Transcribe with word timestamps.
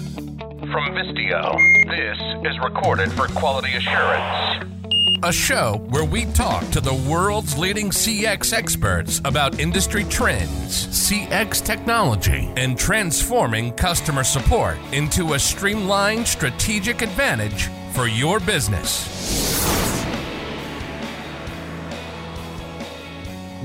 From 0.00 0.94
Vistio, 0.94 1.58
this 1.88 2.50
is 2.50 2.58
recorded 2.60 3.12
for 3.12 3.26
quality 3.28 3.74
assurance. 3.74 4.64
A 5.24 5.30
show 5.30 5.84
where 5.90 6.06
we 6.06 6.24
talk 6.26 6.66
to 6.70 6.80
the 6.80 6.94
world's 6.94 7.58
leading 7.58 7.90
CX 7.90 8.54
experts 8.54 9.20
about 9.26 9.60
industry 9.60 10.04
trends, 10.04 10.86
CX 10.86 11.62
technology, 11.62 12.50
and 12.56 12.78
transforming 12.78 13.72
customer 13.72 14.24
support 14.24 14.78
into 14.92 15.34
a 15.34 15.38
streamlined 15.38 16.26
strategic 16.26 17.02
advantage 17.02 17.68
for 17.92 18.06
your 18.06 18.40
business. 18.40 19.06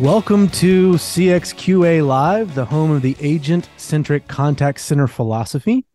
Welcome 0.01 0.49
to 0.49 0.95
CXQA 0.95 2.05
Live, 2.05 2.53
the 2.53 2.65
home 2.65 2.91
of 2.91 3.01
the 3.01 3.15
agent 3.21 3.69
centric 3.77 4.27
contact 4.27 4.81
center 4.81 5.07
philosophy. 5.07 5.85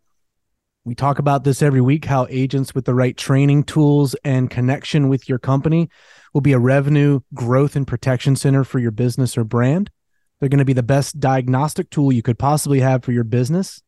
We 0.83 0.95
talk 0.95 1.19
about 1.19 1.43
this 1.43 1.61
every 1.61 1.81
week 1.81 2.05
how 2.05 2.25
agents 2.31 2.73
with 2.73 2.85
the 2.85 2.95
right 2.95 3.15
training 3.15 3.65
tools 3.65 4.15
and 4.23 4.49
connection 4.49 5.09
with 5.09 5.29
your 5.29 5.37
company 5.37 5.91
will 6.33 6.41
be 6.41 6.53
a 6.53 6.59
revenue 6.59 7.19
growth 7.35 7.75
and 7.75 7.85
protection 7.85 8.35
center 8.35 8.63
for 8.63 8.79
your 8.79 8.89
business 8.89 9.37
or 9.37 9.43
brand. 9.43 9.91
They're 10.39 10.49
going 10.49 10.57
to 10.57 10.65
be 10.65 10.73
the 10.73 10.81
best 10.81 11.19
diagnostic 11.19 11.91
tool 11.91 12.11
you 12.11 12.23
could 12.23 12.39
possibly 12.39 12.79
have 12.79 13.03
for 13.03 13.11
your 13.11 13.23
business. 13.23 13.83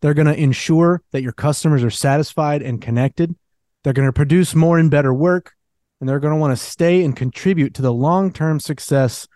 They're 0.00 0.12
going 0.12 0.26
to 0.26 0.36
ensure 0.36 1.02
that 1.12 1.22
your 1.22 1.32
customers 1.32 1.84
are 1.84 1.90
satisfied 1.90 2.62
and 2.62 2.82
connected. 2.82 3.36
They're 3.84 3.92
going 3.92 4.08
to 4.08 4.12
produce 4.12 4.56
more 4.56 4.76
and 4.76 4.90
better 4.90 5.14
work, 5.14 5.52
and 6.00 6.08
they're 6.08 6.18
going 6.18 6.34
to 6.34 6.40
want 6.40 6.50
to 6.50 6.64
stay 6.64 7.04
and 7.04 7.14
contribute 7.14 7.74
to 7.74 7.82
the 7.82 7.92
long 7.92 8.32
term 8.32 8.58
success 8.58 9.28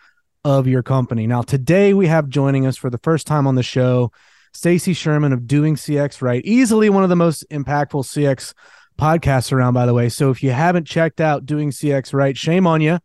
of 0.44 0.66
your 0.66 0.82
company. 0.82 1.28
Now, 1.28 1.42
today 1.42 1.94
we 1.94 2.08
have 2.08 2.28
joining 2.28 2.66
us 2.66 2.76
for 2.76 2.90
the 2.90 2.98
first 2.98 3.28
time 3.28 3.46
on 3.46 3.54
the 3.54 3.62
show, 3.62 4.10
Stacy 4.58 4.92
Sherman 4.92 5.32
of 5.32 5.46
Doing 5.46 5.76
CX 5.76 6.20
Right, 6.20 6.44
easily 6.44 6.90
one 6.90 7.04
of 7.04 7.08
the 7.08 7.14
most 7.14 7.48
impactful 7.48 8.04
CX 8.04 8.54
podcasts 8.98 9.52
around, 9.52 9.74
by 9.74 9.86
the 9.86 9.94
way. 9.94 10.08
So 10.08 10.30
if 10.30 10.42
you 10.42 10.50
haven't 10.50 10.84
checked 10.84 11.20
out 11.20 11.46
Doing 11.46 11.70
CX 11.70 12.12
Right, 12.12 12.36
shame 12.36 12.66
on 12.66 12.80
you. 12.80 12.98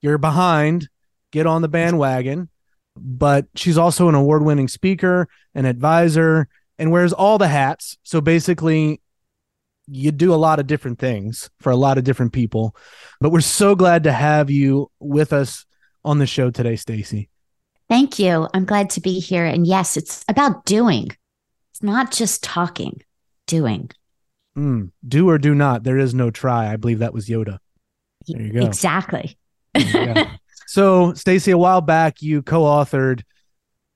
You're 0.00 0.18
behind. 0.18 0.88
Get 1.32 1.48
on 1.48 1.62
the 1.62 1.68
bandwagon. 1.68 2.48
But 2.96 3.46
she's 3.56 3.76
also 3.76 4.08
an 4.08 4.14
award 4.14 4.44
winning 4.44 4.68
speaker, 4.68 5.26
an 5.52 5.64
advisor, 5.64 6.46
and 6.78 6.92
wears 6.92 7.12
all 7.12 7.38
the 7.38 7.48
hats. 7.48 7.98
So 8.04 8.20
basically, 8.20 9.00
you 9.88 10.12
do 10.12 10.32
a 10.32 10.36
lot 10.36 10.60
of 10.60 10.68
different 10.68 11.00
things 11.00 11.50
for 11.58 11.70
a 11.70 11.76
lot 11.76 11.98
of 11.98 12.04
different 12.04 12.32
people. 12.32 12.76
But 13.20 13.30
we're 13.30 13.40
so 13.40 13.74
glad 13.74 14.04
to 14.04 14.12
have 14.12 14.48
you 14.48 14.92
with 15.00 15.32
us 15.32 15.66
on 16.04 16.18
the 16.18 16.26
show 16.26 16.52
today, 16.52 16.76
Stacy. 16.76 17.29
Thank 17.90 18.20
you. 18.20 18.46
I'm 18.54 18.64
glad 18.64 18.88
to 18.90 19.00
be 19.00 19.18
here. 19.18 19.44
And 19.44 19.66
yes, 19.66 19.96
it's 19.96 20.24
about 20.28 20.64
doing. 20.64 21.08
It's 21.72 21.82
not 21.82 22.12
just 22.12 22.40
talking, 22.40 23.02
doing. 23.48 23.90
Mm, 24.56 24.92
do 25.06 25.28
or 25.28 25.38
do 25.38 25.56
not. 25.56 25.82
There 25.82 25.98
is 25.98 26.14
no 26.14 26.30
try. 26.30 26.72
I 26.72 26.76
believe 26.76 27.00
that 27.00 27.12
was 27.12 27.28
Yoda. 27.28 27.58
There 28.28 28.42
you 28.42 28.52
go. 28.52 28.64
Exactly. 28.64 29.36
so, 30.68 31.14
Stacy, 31.14 31.50
a 31.50 31.58
while 31.58 31.80
back, 31.80 32.22
you 32.22 32.42
co 32.42 32.62
authored 32.62 33.22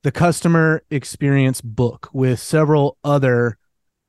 the 0.03 0.11
customer 0.11 0.83
experience 0.91 1.61
book 1.61 2.11
with 2.13 2.41
several 2.41 2.99
other 3.05 3.59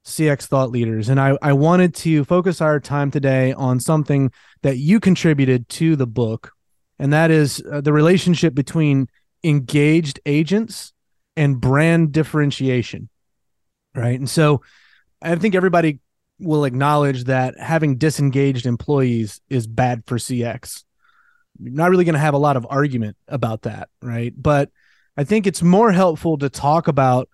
CX 0.03 0.47
thought 0.47 0.72
leaders. 0.72 1.09
And 1.09 1.20
I, 1.20 1.38
I 1.44 1.53
wanted 1.53 1.94
to 1.95 2.23
focus 2.25 2.59
our 2.59 2.80
time 2.80 3.11
today 3.11 3.53
on 3.53 3.80
something 3.80 4.31
that 4.64 4.77
you 4.77 4.99
contributed 4.99 5.70
to 5.70 5.95
the 5.95 6.08
book, 6.08 6.53
and 6.97 7.14
that 7.14 7.30
is 7.30 7.64
uh, 7.72 7.81
the 7.81 7.94
relationship 7.94 8.55
between 8.55 9.09
engaged 9.46 10.20
agents 10.26 10.94
and 11.38 11.62
brand 11.62 12.12
differentiation. 12.12 13.10
Right. 13.94 14.20
And 14.20 14.30
so 14.30 14.62
I 15.22 15.36
think 15.36 15.56
everybody 15.56 16.00
will 16.40 16.66
acknowledge 16.66 17.26
that 17.26 17.58
having 17.58 17.98
disengaged 17.98 18.66
employees 18.66 19.40
is 19.50 19.68
bad 19.68 20.04
for 20.06 20.18
CX. 20.18 20.84
You're 21.62 21.73
not 21.73 21.90
really 21.90 22.04
going 22.04 22.14
to 22.14 22.20
have 22.20 22.34
a 22.34 22.40
lot 22.40 22.58
of 22.58 22.67
argument 22.70 23.16
about 23.28 23.61
that. 23.61 23.89
Right. 24.02 24.34
But 24.36 24.70
I 25.16 25.23
think 25.23 25.48
it's 25.48 25.61
more 25.61 25.92
helpful 25.92 26.38
to 26.39 26.50
talk 26.50 26.89
about 26.89 27.30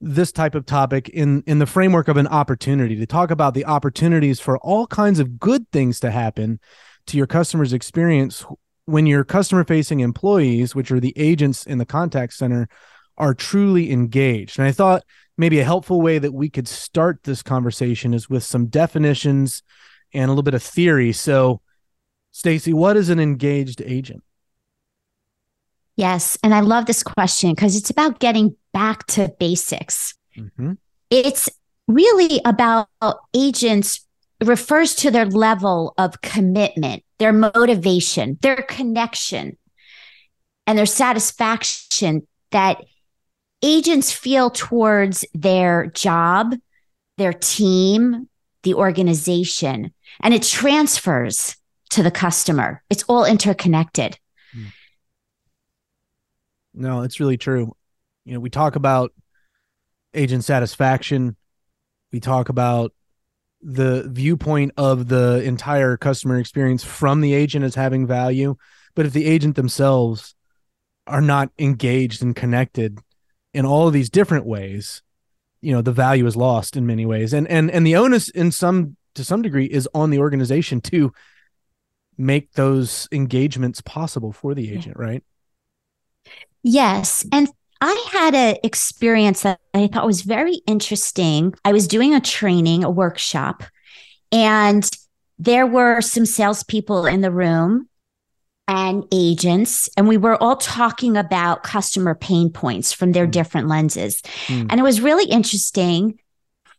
this 0.00 0.30
type 0.30 0.54
of 0.54 0.66
topic 0.66 1.08
in 1.08 1.42
in 1.46 1.58
the 1.58 1.66
framework 1.66 2.06
of 2.08 2.18
an 2.18 2.26
opportunity 2.26 2.96
to 2.96 3.06
talk 3.06 3.30
about 3.30 3.54
the 3.54 3.64
opportunities 3.64 4.38
for 4.38 4.58
all 4.58 4.86
kinds 4.86 5.18
of 5.18 5.40
good 5.40 5.68
things 5.72 5.98
to 6.00 6.10
happen 6.10 6.60
to 7.06 7.16
your 7.16 7.26
customers 7.26 7.72
experience 7.72 8.44
when 8.86 9.06
your 9.06 9.24
customer 9.24 9.64
facing 9.64 10.00
employees, 10.00 10.74
which 10.74 10.90
are 10.90 11.00
the 11.00 11.12
agents 11.16 11.66
in 11.66 11.78
the 11.78 11.84
contact 11.84 12.32
center, 12.32 12.68
are 13.18 13.34
truly 13.34 13.92
engaged. 13.92 14.58
And 14.58 14.66
I 14.66 14.72
thought 14.72 15.04
maybe 15.36 15.58
a 15.60 15.64
helpful 15.64 16.00
way 16.00 16.18
that 16.18 16.32
we 16.32 16.48
could 16.48 16.68
start 16.68 17.22
this 17.24 17.42
conversation 17.42 18.14
is 18.14 18.30
with 18.30 18.42
some 18.42 18.66
definitions 18.66 19.62
and 20.14 20.24
a 20.24 20.28
little 20.28 20.42
bit 20.42 20.54
of 20.54 20.62
theory. 20.62 21.12
So, 21.12 21.60
Stacy, 22.30 22.72
what 22.72 22.96
is 22.96 23.10
an 23.10 23.20
engaged 23.20 23.82
agent? 23.84 24.22
Yes. 25.96 26.38
And 26.42 26.54
I 26.54 26.60
love 26.60 26.86
this 26.86 27.02
question 27.02 27.50
because 27.54 27.76
it's 27.76 27.90
about 27.90 28.20
getting 28.20 28.54
back 28.72 29.06
to 29.08 29.34
basics. 29.40 30.14
Mm-hmm. 30.36 30.72
It's 31.10 31.48
really 31.88 32.40
about 32.44 32.88
agents 33.34 34.06
refers 34.44 34.94
to 34.96 35.10
their 35.10 35.24
level 35.24 35.94
of 35.96 36.20
commitment 36.20 37.02
their 37.18 37.32
motivation, 37.32 38.38
their 38.42 38.56
connection, 38.56 39.56
and 40.66 40.78
their 40.78 40.86
satisfaction 40.86 42.26
that 42.50 42.82
agents 43.62 44.12
feel 44.12 44.50
towards 44.50 45.24
their 45.34 45.86
job, 45.86 46.54
their 47.16 47.32
team, 47.32 48.28
the 48.62 48.74
organization, 48.74 49.92
and 50.20 50.34
it 50.34 50.42
transfers 50.42 51.56
to 51.90 52.02
the 52.02 52.10
customer. 52.10 52.82
It's 52.90 53.04
all 53.04 53.24
interconnected. 53.24 54.18
Hmm. 54.52 54.66
No, 56.74 57.02
it's 57.02 57.20
really 57.20 57.38
true. 57.38 57.74
You 58.24 58.34
know, 58.34 58.40
we 58.40 58.50
talk 58.50 58.76
about 58.76 59.12
agent 60.14 60.44
satisfaction, 60.44 61.36
we 62.12 62.20
talk 62.20 62.48
about 62.48 62.92
the 63.68 64.08
viewpoint 64.08 64.70
of 64.76 65.08
the 65.08 65.42
entire 65.42 65.96
customer 65.96 66.38
experience 66.38 66.84
from 66.84 67.20
the 67.20 67.34
agent 67.34 67.64
as 67.64 67.74
having 67.74 68.06
value. 68.06 68.54
But 68.94 69.06
if 69.06 69.12
the 69.12 69.26
agent 69.26 69.56
themselves 69.56 70.36
are 71.08 71.20
not 71.20 71.50
engaged 71.58 72.22
and 72.22 72.34
connected 72.34 73.00
in 73.52 73.66
all 73.66 73.88
of 73.88 73.92
these 73.92 74.08
different 74.08 74.46
ways, 74.46 75.02
you 75.60 75.72
know, 75.72 75.82
the 75.82 75.90
value 75.90 76.26
is 76.26 76.36
lost 76.36 76.76
in 76.76 76.86
many 76.86 77.04
ways. 77.06 77.34
And 77.34 77.48
and 77.48 77.68
and 77.68 77.84
the 77.84 77.96
onus 77.96 78.28
in 78.28 78.52
some 78.52 78.96
to 79.16 79.24
some 79.24 79.42
degree 79.42 79.66
is 79.66 79.88
on 79.92 80.10
the 80.10 80.20
organization 80.20 80.80
to 80.82 81.12
make 82.16 82.52
those 82.52 83.08
engagements 83.10 83.80
possible 83.80 84.30
for 84.30 84.54
the 84.54 84.72
agent, 84.72 84.96
right? 84.96 85.24
Yes. 86.62 87.26
And 87.32 87.48
I 87.80 88.06
had 88.10 88.34
an 88.34 88.56
experience 88.62 89.42
that 89.42 89.60
I 89.74 89.86
thought 89.88 90.06
was 90.06 90.22
very 90.22 90.60
interesting. 90.66 91.54
I 91.64 91.72
was 91.72 91.86
doing 91.86 92.14
a 92.14 92.20
training, 92.20 92.84
a 92.84 92.90
workshop, 92.90 93.62
and 94.32 94.88
there 95.38 95.66
were 95.66 96.00
some 96.00 96.24
salespeople 96.24 97.06
in 97.06 97.20
the 97.20 97.30
room 97.30 97.88
and 98.66 99.04
agents, 99.12 99.88
and 99.96 100.08
we 100.08 100.16
were 100.16 100.42
all 100.42 100.56
talking 100.56 101.16
about 101.16 101.62
customer 101.62 102.14
pain 102.14 102.50
points 102.50 102.92
from 102.92 103.12
their 103.12 103.26
hmm. 103.26 103.30
different 103.30 103.68
lenses. 103.68 104.22
Mm. 104.46 104.66
And 104.70 104.80
it 104.80 104.82
was 104.82 105.00
really 105.00 105.30
interesting 105.30 106.18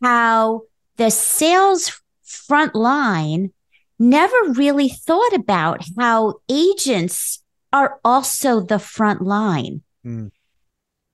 how 0.02 0.62
the 0.96 1.10
sales 1.10 2.00
front 2.22 2.74
line 2.74 3.52
never 3.98 4.36
really 4.52 4.88
thought 4.88 5.32
about 5.32 5.82
how 5.96 6.34
agents 6.48 7.42
are 7.72 8.00
also 8.04 8.60
the 8.60 8.78
front 8.78 9.22
line. 9.22 9.82
Mm 10.04 10.30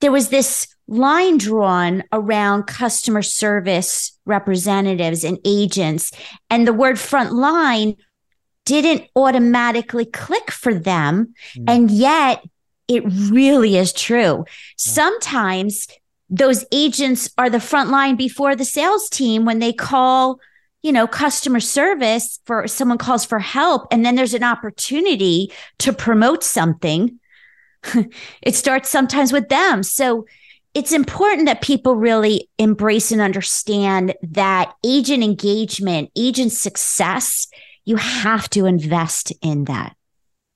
there 0.01 0.11
was 0.11 0.29
this 0.29 0.67
line 0.87 1.37
drawn 1.37 2.03
around 2.11 2.63
customer 2.63 3.21
service 3.21 4.17
representatives 4.25 5.23
and 5.23 5.39
agents, 5.45 6.11
and 6.49 6.67
the 6.67 6.73
word 6.73 6.99
front 6.99 7.33
line 7.33 7.95
didn't 8.65 9.07
automatically 9.15 10.05
click 10.05 10.51
for 10.51 10.73
them. 10.73 11.33
Mm. 11.55 11.63
And 11.67 11.91
yet 11.91 12.43
it 12.87 13.03
really 13.05 13.77
is 13.77 13.93
true. 13.93 14.43
Yeah. 14.47 14.53
Sometimes 14.77 15.87
those 16.29 16.65
agents 16.71 17.29
are 17.37 17.49
the 17.49 17.59
front 17.59 17.89
line 17.89 18.15
before 18.15 18.55
the 18.55 18.65
sales 18.65 19.09
team 19.09 19.45
when 19.45 19.59
they 19.59 19.73
call 19.73 20.39
you 20.81 20.91
know 20.91 21.07
customer 21.07 21.59
service 21.59 22.39
for 22.45 22.67
someone 22.67 22.97
calls 22.97 23.25
for 23.25 23.39
help 23.39 23.87
and 23.91 24.05
then 24.05 24.15
there's 24.15 24.33
an 24.33 24.43
opportunity 24.43 25.51
to 25.79 25.93
promote 25.93 26.43
something 26.43 27.19
it 28.41 28.55
starts 28.55 28.89
sometimes 28.89 29.31
with 29.31 29.49
them. 29.49 29.83
So 29.83 30.25
it's 30.73 30.91
important 30.91 31.45
that 31.45 31.61
people 31.61 31.95
really 31.95 32.49
embrace 32.57 33.11
and 33.11 33.21
understand 33.21 34.13
that 34.21 34.73
agent 34.83 35.23
engagement, 35.23 36.11
agent 36.17 36.51
success, 36.51 37.47
you 37.85 37.95
have 37.95 38.49
to 38.49 38.65
invest 38.65 39.31
in 39.41 39.65
that. 39.65 39.95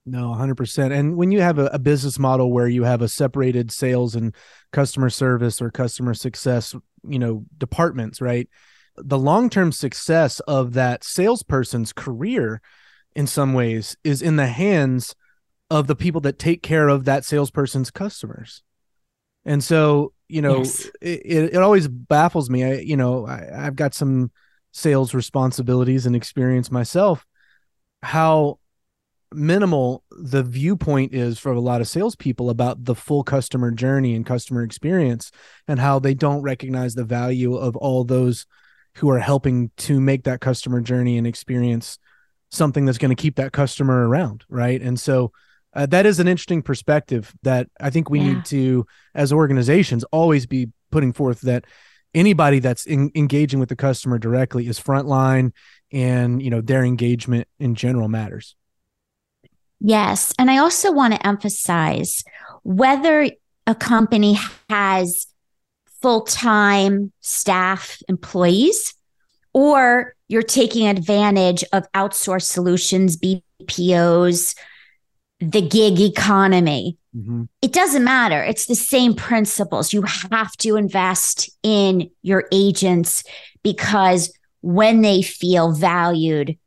No, 0.06 0.34
100%. 0.34 0.92
And 0.92 1.16
when 1.16 1.32
you 1.32 1.40
have 1.42 1.60
a, 1.60 1.68
a, 1.68 1.80
business 1.80 2.18
model 2.18 2.52
where 2.52 2.68
you 2.68 2.84
have 2.84 3.02
a 3.02 3.08
separated 3.08 3.72
sales 3.72 4.16
and 4.16 4.36
customer 4.74 5.10
service 5.10 5.62
or 5.62 5.70
customer 5.70 6.14
success, 6.16 6.74
you 7.08 7.20
know, 7.20 7.46
departments, 7.58 8.20
right? 8.20 8.50
The 8.98 9.20
long-term 9.20 9.72
success 9.72 10.40
of 10.42 10.74
that 10.74 11.04
salesperson's 11.04 11.94
career 11.94 12.62
in 13.16 13.28
some 13.28 13.54
ways 13.54 13.96
is 14.04 14.22
in 14.22 14.36
the 14.36 14.48
hands 14.48 15.16
of 15.70 15.88
the 15.88 15.96
people 15.96 16.22
that 16.22 16.40
take 16.40 16.64
care 16.64 16.88
of 16.88 17.06
that 17.06 17.26
salesperson's 17.26 17.92
customers. 17.92 18.64
And 19.46 19.64
so, 19.64 20.14
you 20.28 20.42
know, 20.42 20.60
yes. 20.60 20.90
it, 21.02 21.54
it 21.54 21.58
always 21.58 21.88
baffles 21.88 22.50
me. 22.50 22.64
I, 22.64 22.74
you 22.80 22.98
know, 22.98 23.26
I, 23.26 23.66
I've 23.66 23.76
got 23.76 23.94
some 23.94 24.32
sales 24.72 25.14
responsibilities 25.14 26.06
and 26.06 26.16
experience 26.16 26.72
myself, 26.72 27.26
how 28.04 28.60
minimal 29.32 30.04
the 30.12 30.42
viewpoint 30.42 31.14
is 31.14 31.38
for 31.38 31.52
a 31.52 31.60
lot 31.60 31.82
of 31.82 31.88
salespeople 31.88 32.50
about 32.50 32.86
the 32.86 32.96
full 32.96 33.24
customer 33.24 33.72
journey 33.72 34.16
and 34.16 34.26
customer 34.26 34.64
experience 34.64 35.32
and 35.68 35.80
how 35.80 36.00
they 36.00 36.14
don't 36.14 36.42
recognize 36.42 36.96
the 36.96 37.04
value 37.04 37.56
of 37.56 37.76
all 37.76 38.04
those 38.04 38.48
who 38.96 39.10
are 39.10 39.20
helping 39.20 39.70
to 39.78 40.00
make 40.00 40.24
that 40.24 40.42
customer 40.42 40.82
journey 40.82 41.18
and 41.18 41.28
experience 41.28 42.00
something 42.50 42.86
that's 42.86 42.98
going 42.98 43.16
to 43.16 43.22
keep 43.22 43.36
that 43.36 43.54
customer 43.54 44.08
around 44.08 44.44
right 44.50 44.82
and 44.82 45.00
so 45.00 45.32
uh, 45.74 45.86
that 45.86 46.06
is 46.06 46.20
an 46.20 46.28
interesting 46.28 46.62
perspective 46.62 47.34
that 47.44 47.68
i 47.80 47.90
think 47.90 48.10
we 48.10 48.20
yeah. 48.20 48.34
need 48.34 48.46
to 48.46 48.86
as 49.16 49.32
organizations 49.32 50.04
always 50.06 50.46
be 50.46 50.70
putting 50.92 51.14
forth 51.14 51.42
that 51.42 51.66
anybody 52.14 52.60
that's 52.60 52.86
in, 52.86 53.12
engaging 53.16 53.60
with 53.60 53.70
the 53.70 53.76
customer 53.76 54.18
directly 54.18 54.68
is 54.68 54.80
frontline 54.80 55.52
and 55.92 56.42
you 56.42 56.50
know 56.50 56.62
their 56.62 56.84
engagement 56.84 57.48
in 57.60 57.76
general 57.76 58.08
matters 58.08 58.56
Yes. 59.80 60.34
And 60.38 60.52
I 60.52 60.58
also 60.58 60.92
want 60.92 61.14
to 61.14 61.28
emphasize 61.28 62.24
whether 62.64 63.30
a 63.66 63.76
company 63.76 64.38
has 64.70 65.28
full 66.02 66.22
time 66.22 67.12
staff 67.22 68.02
employees 68.08 68.94
or 69.54 70.16
you're 70.28 70.42
taking 70.42 70.88
advantage 70.88 71.64
of 71.74 71.92
outsourced 71.94 72.44
solutions, 72.44 73.18
BPOs, 73.18 74.56
the 75.40 75.62
gig 75.62 76.00
economy. 76.00 76.98
Mm-hmm. 77.16 77.44
It 77.62 77.74
doesn't 77.74 78.04
matter. 78.04 78.44
It's 78.44 78.66
the 78.66 78.76
same 78.76 79.14
principles. 79.14 79.94
You 79.94 80.04
have 80.04 80.52
to 80.58 80.76
invest 80.76 81.50
in 81.64 82.12
your 82.22 82.46
agents 82.52 83.24
because 83.64 84.34
when 84.62 85.02
they 85.02 85.22
feel 85.22 85.72
valued 85.72 86.58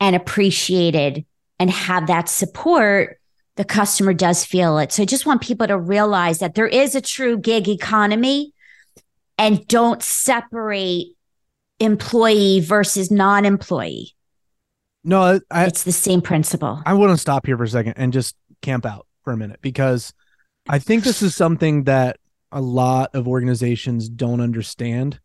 and 0.00 0.16
appreciated, 0.16 1.24
and 1.58 1.70
have 1.70 2.06
that 2.06 2.28
support, 2.28 3.20
the 3.56 3.64
customer 3.64 4.14
does 4.14 4.44
feel 4.44 4.78
it. 4.78 4.92
So 4.92 5.02
I 5.02 5.06
just 5.06 5.26
want 5.26 5.42
people 5.42 5.66
to 5.66 5.78
realize 5.78 6.38
that 6.38 6.54
there 6.54 6.68
is 6.68 6.94
a 6.94 7.00
true 7.00 7.36
gig 7.36 7.68
economy 7.68 8.52
and 9.36 9.66
don't 9.66 10.02
separate 10.02 11.08
employee 11.80 12.60
versus 12.60 13.10
non 13.10 13.44
employee. 13.44 14.14
No, 15.04 15.40
I, 15.50 15.64
it's 15.64 15.84
the 15.84 15.92
same 15.92 16.20
principle. 16.20 16.82
I 16.84 16.94
want 16.94 17.12
to 17.12 17.18
stop 17.18 17.46
here 17.46 17.56
for 17.56 17.64
a 17.64 17.68
second 17.68 17.94
and 17.96 18.12
just 18.12 18.36
camp 18.62 18.84
out 18.84 19.06
for 19.24 19.32
a 19.32 19.36
minute 19.36 19.60
because 19.62 20.12
I 20.68 20.78
think 20.78 21.04
this 21.04 21.22
is 21.22 21.34
something 21.34 21.84
that 21.84 22.18
a 22.52 22.60
lot 22.60 23.14
of 23.14 23.28
organizations 23.28 24.08
don't 24.08 24.40
understand. 24.40 25.20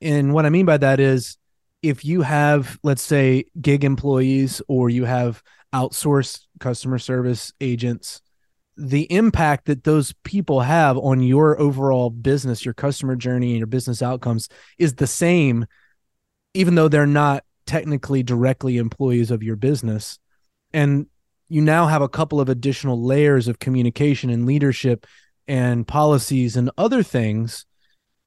And 0.00 0.32
what 0.32 0.46
I 0.46 0.50
mean 0.50 0.66
by 0.66 0.78
that 0.78 1.00
is 1.00 1.36
if 1.82 2.04
you 2.04 2.22
have, 2.22 2.78
let's 2.82 3.02
say, 3.02 3.44
gig 3.60 3.84
employees 3.84 4.62
or 4.68 4.90
you 4.90 5.04
have 5.04 5.42
outsourced 5.74 6.46
customer 6.60 6.98
service 6.98 7.52
agents 7.60 8.22
the 8.78 9.12
impact 9.12 9.66
that 9.66 9.82
those 9.82 10.14
people 10.22 10.60
have 10.60 10.96
on 10.96 11.20
your 11.20 11.60
overall 11.60 12.10
business 12.10 12.64
your 12.64 12.72
customer 12.72 13.16
journey 13.16 13.50
and 13.50 13.58
your 13.58 13.66
business 13.66 14.00
outcomes 14.00 14.48
is 14.78 14.94
the 14.94 15.06
same 15.06 15.66
even 16.54 16.76
though 16.76 16.88
they're 16.88 17.06
not 17.06 17.44
technically 17.68 18.22
directly 18.22 18.76
employees 18.76 19.30
of 19.30 19.42
your 19.42 19.54
business 19.54 20.18
and 20.72 21.06
you 21.48 21.60
now 21.60 21.86
have 21.86 22.02
a 22.02 22.08
couple 22.08 22.40
of 22.40 22.48
additional 22.48 23.02
layers 23.02 23.46
of 23.46 23.58
communication 23.58 24.28
and 24.28 24.44
leadership 24.44 25.06
and 25.46 25.86
policies 25.86 26.56
and 26.56 26.70
other 26.76 27.02
things 27.02 27.64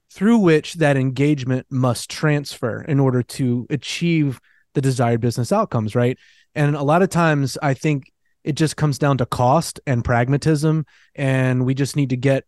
through 0.10 0.38
which 0.38 0.76
that 0.76 0.98
engagement 0.98 1.66
must 1.70 2.10
transfer 2.10 2.82
in 2.84 3.00
order 3.00 3.22
to 3.22 3.68
achieve 3.70 4.40
the 4.74 4.82
desired 4.82 5.20
business 5.20 5.52
outcomes 5.52 5.96
right 5.96 6.18
and 6.56 6.76
a 6.76 6.84
lot 6.84 7.02
of 7.02 7.10
times 7.10 7.58
I 7.62 7.74
think 7.74 8.12
it 8.44 8.54
just 8.54 8.76
comes 8.76 8.98
down 8.98 9.18
to 9.18 9.26
cost 9.26 9.80
and 9.86 10.04
pragmatism. 10.04 10.86
And 11.16 11.66
we 11.66 11.74
just 11.74 11.96
need 11.96 12.10
to 12.10 12.18
get 12.18 12.46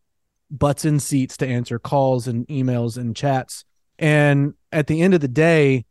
butts 0.50 0.86
in 0.86 1.00
seats 1.00 1.38
to 1.38 1.48
answer 1.48 1.80
calls 1.80 2.28
and 2.28 2.48
emails 2.48 2.98
and 2.98 3.16
chats. 3.16 3.66
And 4.00 4.54
at 4.72 4.88
the 4.88 5.02
end 5.02 5.14
of 5.14 5.22
the 5.22 5.28
day, 5.28 5.86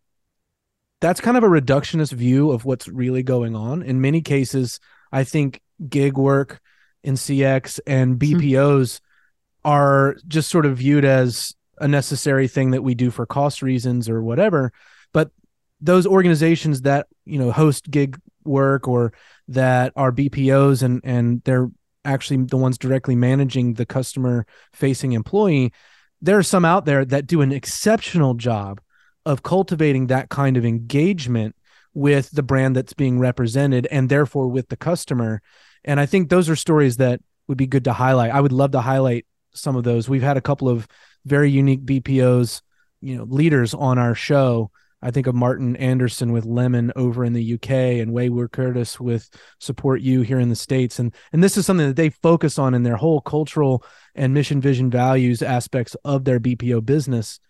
that's 1.03 1.21
kind 1.21 1.37
of 1.37 1.43
a 1.43 1.49
reductionist 1.49 2.13
view 2.13 2.53
of 2.53 2.65
what's 2.65 2.87
really 2.87 3.25
going 3.25 3.57
on. 3.57 3.83
In 3.83 4.01
many 4.01 4.23
cases, 4.23 4.79
I 5.11 5.25
think 5.25 5.61
gig 5.89 6.17
work 6.17 6.61
in 7.03 7.15
CX 7.15 7.81
and 7.87 8.19
BPOs 8.19 9.01
mm-hmm. 9.01 9.69
are 9.69 10.17
just 10.29 10.49
sort 10.49 10.65
of 10.65 10.79
viewed 10.79 11.05
as 11.05 11.55
a 11.79 11.89
necessary 11.89 12.47
thing 12.47 12.71
that 12.71 12.83
we 12.83 12.95
do 12.95 13.11
for 13.11 13.27
cost 13.27 13.63
reasons 13.63 14.09
or 14.09 14.23
whatever. 14.23 14.73
But 15.13 15.33
those 15.81 16.07
organizations 16.07 16.83
that 16.83 17.09
you 17.25 17.39
know 17.39 17.51
host 17.51 17.91
gig 17.91 18.17
work 18.45 18.87
or 18.87 19.13
that 19.49 19.93
are 19.97 20.13
BPOs 20.13 20.85
and 20.85 21.01
and 21.03 21.43
they're 21.45 21.69
actually 22.05 22.45
the 22.45 22.57
ones 22.57 22.79
directly 22.79 23.17
managing 23.17 23.75
the 23.75 23.87
customer 23.87 24.47
facing 24.73 25.13
employee 25.13 25.73
there 26.21 26.39
are 26.39 26.43
some 26.43 26.65
out 26.65 26.85
there 26.85 27.05
that 27.05 27.27
do 27.27 27.43
an 27.43 27.53
exceptional 27.53 28.35
job 28.35 28.81
of 29.25 29.43
cultivating 29.43 30.07
that 30.07 30.29
kind 30.29 30.57
of 30.57 30.65
engagement 30.65 31.55
with 31.95 32.31
the 32.31 32.43
brand 32.43 32.75
that's 32.75 32.95
being 32.95 33.19
represented 33.19 33.87
and 33.91 34.09
therefore 34.09 34.49
with 34.49 34.69
the 34.69 34.77
customer 34.77 35.43
and 35.85 36.01
i 36.01 36.07
think 36.07 36.29
those 36.29 36.49
are 36.49 36.57
stories 36.57 36.97
that 36.97 37.21
would 37.49 37.59
be 37.59 37.67
good 37.67 37.85
to 37.85 37.93
highlight 37.93 38.31
i 38.31 38.41
would 38.41 38.53
love 38.53 38.71
to 38.71 38.81
highlight 38.81 39.27
some 39.53 39.77
of 39.77 39.85
those 39.85 40.09
we've 40.09 40.23
had 40.23 40.37
a 40.37 40.43
couple 40.43 40.69
of 40.69 40.89
very 41.25 41.51
unique 41.51 41.85
bpos 41.85 42.63
you 43.01 43.17
know 43.17 43.25
leaders 43.25 43.75
on 43.75 43.99
our 43.99 44.15
show 44.15 44.71
I 45.03 45.11
think 45.11 45.27
of 45.27 45.35
Martin 45.35 45.75
Anderson 45.77 46.31
with 46.31 46.45
Lemon 46.45 46.93
over 46.95 47.25
in 47.25 47.33
the 47.33 47.55
UK 47.55 47.71
and 48.01 48.13
Wayward 48.13 48.53
Curtis 48.53 49.01
with 49.01 49.29
Support 49.59 50.01
You 50.01 50.23
here 50.23 50.39
in 50.39 50.49
the 50.49 50.55
States. 50.55 51.01
And 51.01 51.13
and 51.33 51.43
this 51.43 51.57
is 51.57 51.67
something 51.67 51.89
that 51.89 51.97
they 51.97 52.11
focus 52.11 52.59
on 52.59 52.73
in 52.73 52.85
their 52.85 52.97
whole 52.97 53.21
cultural 53.21 53.85
and 54.15 54.33
mission 54.33 54.61
vision 54.61 54.91
values 54.91 55.43
aspects 55.43 55.97
of 56.05 56.25
their 56.25 56.39
BPO 56.39 56.87
business. 56.87 57.41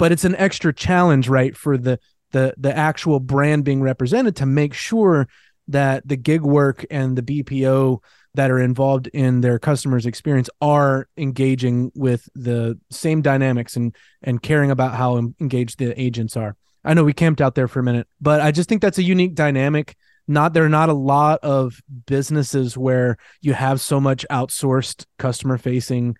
But 0.00 0.10
it's 0.12 0.24
an 0.24 0.34
extra 0.36 0.72
challenge, 0.72 1.28
right, 1.28 1.56
for 1.56 1.78
the 1.78 2.00
the 2.32 2.54
the 2.56 2.76
actual 2.76 3.20
brand 3.20 3.64
being 3.64 3.82
represented 3.82 4.36
to 4.36 4.46
make 4.46 4.74
sure 4.74 5.28
that 5.68 6.06
the 6.06 6.16
gig 6.16 6.42
work 6.42 6.84
and 6.90 7.16
the 7.16 7.22
BPO 7.22 7.98
that 8.34 8.50
are 8.50 8.58
involved 8.58 9.06
in 9.08 9.40
their 9.40 9.58
customers 9.58 10.06
experience 10.06 10.50
are 10.60 11.08
engaging 11.16 11.92
with 11.94 12.28
the 12.34 12.78
same 12.90 13.22
dynamics 13.22 13.76
and 13.76 13.94
and 14.22 14.42
caring 14.42 14.70
about 14.72 14.94
how 14.94 15.16
engaged 15.40 15.78
the 15.78 16.00
agents 16.00 16.36
are 16.36 16.56
I 16.84 16.94
know 16.94 17.04
we 17.04 17.12
camped 17.12 17.40
out 17.40 17.54
there 17.54 17.68
for 17.68 17.80
a 17.80 17.82
minute, 17.82 18.08
but 18.20 18.40
I 18.40 18.52
just 18.52 18.68
think 18.68 18.80
that's 18.80 18.98
a 18.98 19.02
unique 19.02 19.34
dynamic. 19.34 19.96
Not 20.26 20.54
there 20.54 20.64
are 20.64 20.68
not 20.68 20.88
a 20.88 20.94
lot 20.94 21.40
of 21.42 21.80
businesses 22.06 22.76
where 22.76 23.16
you 23.42 23.52
have 23.52 23.80
so 23.80 24.00
much 24.00 24.24
outsourced 24.30 25.04
customer 25.18 25.58
facing 25.58 26.16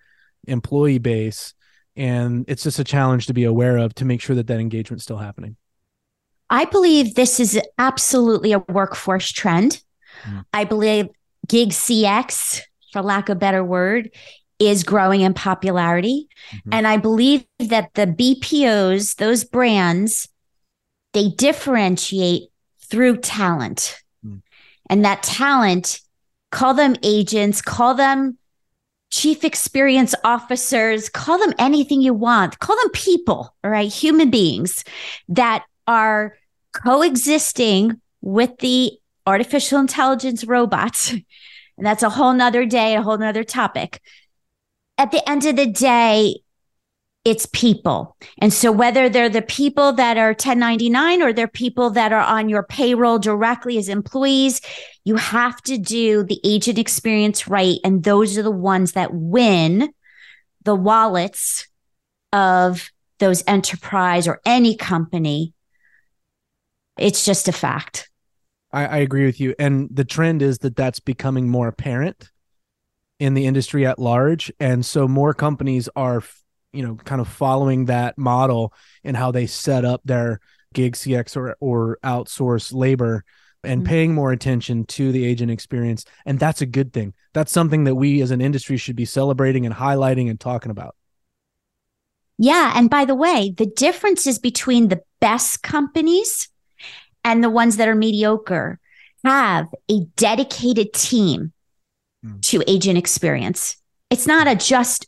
employee 0.47 0.99
base 0.99 1.53
and 1.95 2.45
it's 2.47 2.63
just 2.63 2.79
a 2.79 2.83
challenge 2.83 3.27
to 3.27 3.33
be 3.33 3.43
aware 3.43 3.77
of 3.77 3.93
to 3.95 4.05
make 4.05 4.21
sure 4.21 4.35
that 4.35 4.47
that 4.47 4.59
engagement's 4.59 5.03
still 5.03 5.17
happening. 5.17 5.55
I 6.49 6.65
believe 6.65 7.15
this 7.15 7.39
is 7.39 7.59
absolutely 7.77 8.51
a 8.51 8.59
workforce 8.59 9.31
trend. 9.31 9.81
Mm. 10.23 10.45
I 10.53 10.63
believe 10.65 11.07
gig 11.47 11.69
CX, 11.69 12.61
for 12.91 13.01
lack 13.01 13.29
of 13.29 13.37
a 13.37 13.39
better 13.39 13.63
word, 13.63 14.11
is 14.59 14.83
growing 14.83 15.21
in 15.21 15.33
popularity. 15.33 16.27
Mm-hmm. 16.53 16.73
And 16.73 16.87
I 16.87 16.97
believe 16.97 17.45
that 17.59 17.93
the 17.93 18.05
BPOs, 18.05 19.15
those 19.15 19.43
brands, 19.43 20.29
they 21.13 21.29
differentiate 21.29 22.49
through 22.79 23.17
talent. 23.17 23.97
Mm. 24.25 24.41
And 24.89 25.05
that 25.05 25.23
talent, 25.23 26.01
call 26.51 26.73
them 26.73 26.95
agents, 27.01 27.61
call 27.61 27.95
them 27.95 28.37
chief 29.11 29.43
experience 29.43 30.15
officers, 30.23 31.09
call 31.09 31.37
them 31.37 31.53
anything 31.59 32.01
you 32.01 32.13
want, 32.13 32.59
call 32.59 32.77
them 32.77 32.89
people, 32.91 33.53
all 33.63 33.69
right, 33.69 33.91
human 33.91 34.29
beings 34.29 34.83
that 35.29 35.65
are 35.85 36.35
coexisting 36.73 37.99
with 38.21 38.57
the 38.59 38.91
artificial 39.27 39.79
intelligence 39.79 40.43
robots. 40.45 41.13
And 41.77 41.87
that's 41.87 42.03
a 42.03 42.09
whole 42.11 42.33
nother 42.33 42.65
day, 42.65 42.93
a 42.95 43.01
whole 43.01 43.17
nother 43.17 43.43
topic. 43.43 44.01
At 44.99 45.09
the 45.09 45.27
end 45.27 45.45
of 45.45 45.55
the 45.55 45.65
day, 45.65 46.41
it's 47.23 47.45
people. 47.47 48.17
And 48.39 48.51
so 48.51 48.71
whether 48.71 49.07
they're 49.07 49.29
the 49.29 49.43
people 49.43 49.93
that 49.93 50.17
are 50.17 50.29
1099 50.29 51.21
or 51.21 51.31
they're 51.31 51.47
people 51.47 51.91
that 51.91 52.11
are 52.11 52.21
on 52.21 52.49
your 52.49 52.63
payroll 52.63 53.19
directly 53.19 53.77
as 53.77 53.89
employees, 53.89 54.59
you 55.03 55.17
have 55.17 55.61
to 55.63 55.77
do 55.77 56.23
the 56.23 56.39
agent 56.43 56.79
experience 56.79 57.47
right. 57.47 57.77
And 57.83 58.03
those 58.03 58.37
are 58.37 58.43
the 58.43 58.49
ones 58.49 58.93
that 58.93 59.13
win 59.13 59.93
the 60.63 60.75
wallets 60.75 61.67
of 62.33 62.89
those 63.19 63.43
enterprise 63.45 64.27
or 64.27 64.41
any 64.45 64.75
company. 64.75 65.53
It's 66.97 67.23
just 67.23 67.47
a 67.47 67.51
fact. 67.51 68.09
I, 68.71 68.85
I 68.85 68.97
agree 68.97 69.25
with 69.25 69.39
you. 69.39 69.53
And 69.59 69.89
the 69.91 70.05
trend 70.05 70.41
is 70.41 70.59
that 70.59 70.75
that's 70.75 70.99
becoming 70.99 71.49
more 71.49 71.67
apparent 71.67 72.31
in 73.19 73.35
the 73.35 73.45
industry 73.45 73.85
at 73.85 73.99
large. 73.99 74.51
And 74.59 74.83
so 74.83 75.07
more 75.07 75.35
companies 75.35 75.87
are 75.95 76.23
you 76.73 76.83
know 76.83 76.95
kind 76.95 77.21
of 77.21 77.27
following 77.27 77.85
that 77.85 78.17
model 78.17 78.73
and 79.03 79.17
how 79.17 79.31
they 79.31 79.45
set 79.45 79.85
up 79.85 80.01
their 80.05 80.39
gig 80.73 80.93
cx 80.93 81.35
or 81.35 81.55
or 81.59 81.97
outsource 82.03 82.73
labor 82.73 83.23
and 83.63 83.81
mm-hmm. 83.81 83.89
paying 83.89 84.13
more 84.13 84.31
attention 84.31 84.85
to 84.85 85.11
the 85.11 85.23
agent 85.23 85.51
experience. 85.51 86.03
And 86.25 86.39
that's 86.39 86.61
a 86.61 86.65
good 86.65 86.93
thing. 86.93 87.13
That's 87.33 87.51
something 87.51 87.83
that 87.83 87.93
we 87.93 88.19
as 88.21 88.31
an 88.31 88.41
industry 88.41 88.77
should 88.77 88.95
be 88.95 89.05
celebrating 89.05 89.67
and 89.67 89.75
highlighting 89.75 90.31
and 90.31 90.39
talking 90.39 90.71
about. 90.71 90.95
Yeah. 92.39 92.73
And 92.75 92.89
by 92.89 93.05
the 93.05 93.13
way 93.13 93.53
the 93.55 93.67
differences 93.67 94.39
between 94.39 94.87
the 94.87 95.01
best 95.19 95.61
companies 95.61 96.49
and 97.23 97.43
the 97.43 97.49
ones 97.49 97.77
that 97.77 97.87
are 97.87 97.95
mediocre. 97.95 98.79
Have 99.23 99.67
a 99.89 100.05
dedicated 100.15 100.93
team 100.93 101.53
mm. 102.25 102.41
to 102.41 102.63
agent 102.67 102.97
experience. 102.97 103.77
It's 104.09 104.25
not 104.25 104.47
a 104.47 104.55
just 104.55 105.07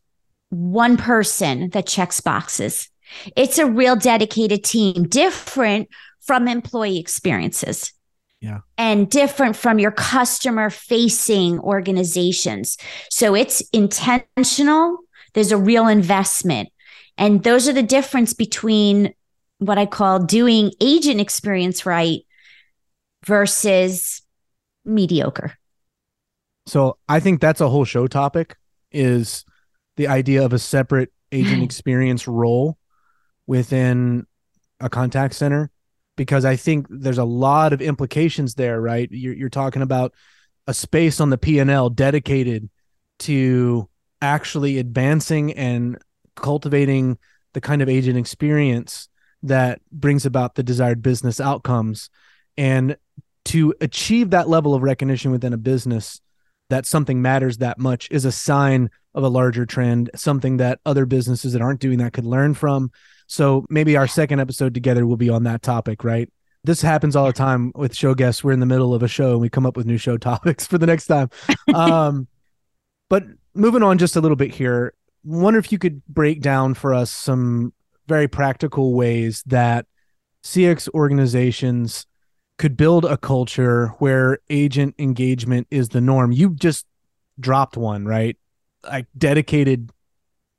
one 0.53 0.97
person 0.97 1.69
that 1.69 1.87
checks 1.87 2.21
boxes. 2.21 2.89
It's 3.35 3.57
a 3.57 3.65
real 3.65 3.95
dedicated 3.95 4.63
team, 4.63 5.07
different 5.07 5.89
from 6.21 6.47
employee 6.47 6.99
experiences. 6.99 7.91
Yeah. 8.39 8.59
And 8.77 9.09
different 9.09 9.55
from 9.55 9.79
your 9.79 9.91
customer 9.91 10.69
facing 10.69 11.59
organizations. 11.59 12.77
So 13.09 13.35
it's 13.35 13.61
intentional. 13.71 14.97
There's 15.33 15.53
a 15.53 15.57
real 15.57 15.87
investment. 15.87 16.69
And 17.17 17.43
those 17.43 17.69
are 17.69 17.73
the 17.73 17.83
difference 17.83 18.33
between 18.33 19.13
what 19.59 19.77
I 19.77 19.85
call 19.85 20.19
doing 20.19 20.71
agent 20.81 21.21
experience 21.21 21.85
right 21.85 22.25
versus 23.25 24.21
mediocre. 24.83 25.57
So 26.65 26.97
I 27.07 27.19
think 27.19 27.39
that's 27.39 27.61
a 27.61 27.69
whole 27.69 27.85
show 27.85 28.07
topic 28.07 28.57
is 28.91 29.45
the 29.95 30.07
idea 30.07 30.43
of 30.43 30.53
a 30.53 30.59
separate 30.59 31.11
agent 31.31 31.63
experience 31.69 32.27
role 32.27 32.77
within 33.47 34.25
a 34.79 34.89
contact 34.89 35.33
center 35.33 35.71
because 36.15 36.45
I 36.45 36.55
think 36.55 36.87
there's 36.89 37.17
a 37.17 37.23
lot 37.23 37.73
of 37.73 37.81
implications 37.81 38.55
there, 38.55 38.79
right? 38.79 39.09
You're, 39.11 39.33
you're 39.33 39.49
talking 39.49 39.81
about 39.81 40.13
a 40.67 40.73
space 40.73 41.19
on 41.19 41.29
the 41.29 41.37
P&L 41.37 41.89
dedicated 41.89 42.69
to 43.19 43.89
actually 44.21 44.77
advancing 44.77 45.53
and 45.53 45.97
cultivating 46.35 47.17
the 47.53 47.61
kind 47.61 47.81
of 47.81 47.89
agent 47.89 48.17
experience 48.17 49.09
that 49.43 49.81
brings 49.91 50.25
about 50.25 50.55
the 50.55 50.63
desired 50.63 51.01
business 51.01 51.39
outcomes 51.39 52.09
and 52.57 52.95
to 53.45 53.73
achieve 53.81 54.29
that 54.29 54.47
level 54.47 54.73
of 54.73 54.83
recognition 54.83 55.31
within 55.31 55.53
a 55.53 55.57
business 55.57 56.21
that 56.69 56.85
something 56.85 57.21
matters 57.21 57.57
that 57.57 57.77
much 57.77 58.07
is 58.09 58.23
a 58.23 58.31
sign 58.31 58.89
of 59.15 59.23
a 59.23 59.29
larger 59.29 59.65
trend, 59.65 60.09
something 60.15 60.57
that 60.57 60.79
other 60.85 61.05
businesses 61.05 61.53
that 61.53 61.61
aren't 61.61 61.79
doing 61.79 61.99
that 61.99 62.13
could 62.13 62.25
learn 62.25 62.53
from. 62.53 62.91
So 63.27 63.65
maybe 63.69 63.95
our 63.95 64.07
second 64.07 64.39
episode 64.39 64.73
together 64.73 65.05
will 65.05 65.17
be 65.17 65.29
on 65.29 65.43
that 65.43 65.61
topic, 65.61 66.03
right? 66.03 66.31
This 66.63 66.81
happens 66.81 67.15
all 67.15 67.27
the 67.27 67.33
time 67.33 67.71
with 67.75 67.95
show 67.95 68.15
guests. 68.15 68.43
We're 68.43 68.53
in 68.53 68.59
the 68.59 68.65
middle 68.65 68.93
of 68.93 69.03
a 69.03 69.07
show 69.07 69.31
and 69.31 69.41
we 69.41 69.49
come 69.49 69.65
up 69.65 69.75
with 69.75 69.85
new 69.85 69.97
show 69.97 70.17
topics 70.17 70.65
for 70.65 70.77
the 70.77 70.87
next 70.87 71.07
time. 71.07 71.29
Um, 71.73 72.27
but 73.09 73.23
moving 73.53 73.83
on 73.83 73.97
just 73.97 74.15
a 74.15 74.21
little 74.21 74.37
bit 74.37 74.51
here, 74.51 74.93
wonder 75.23 75.59
if 75.59 75.71
you 75.71 75.77
could 75.77 76.05
break 76.05 76.41
down 76.41 76.73
for 76.73 76.93
us 76.93 77.11
some 77.11 77.73
very 78.07 78.27
practical 78.27 78.93
ways 78.93 79.43
that 79.45 79.85
CX 80.43 80.89
organizations 80.93 82.05
could 82.57 82.77
build 82.77 83.05
a 83.05 83.17
culture 83.17 83.87
where 83.99 84.39
agent 84.49 84.95
engagement 84.99 85.67
is 85.71 85.89
the 85.89 86.01
norm. 86.01 86.31
You 86.31 86.51
just 86.51 86.85
dropped 87.39 87.77
one, 87.77 88.05
right? 88.05 88.37
Like 88.83 89.07
dedicated 89.17 89.91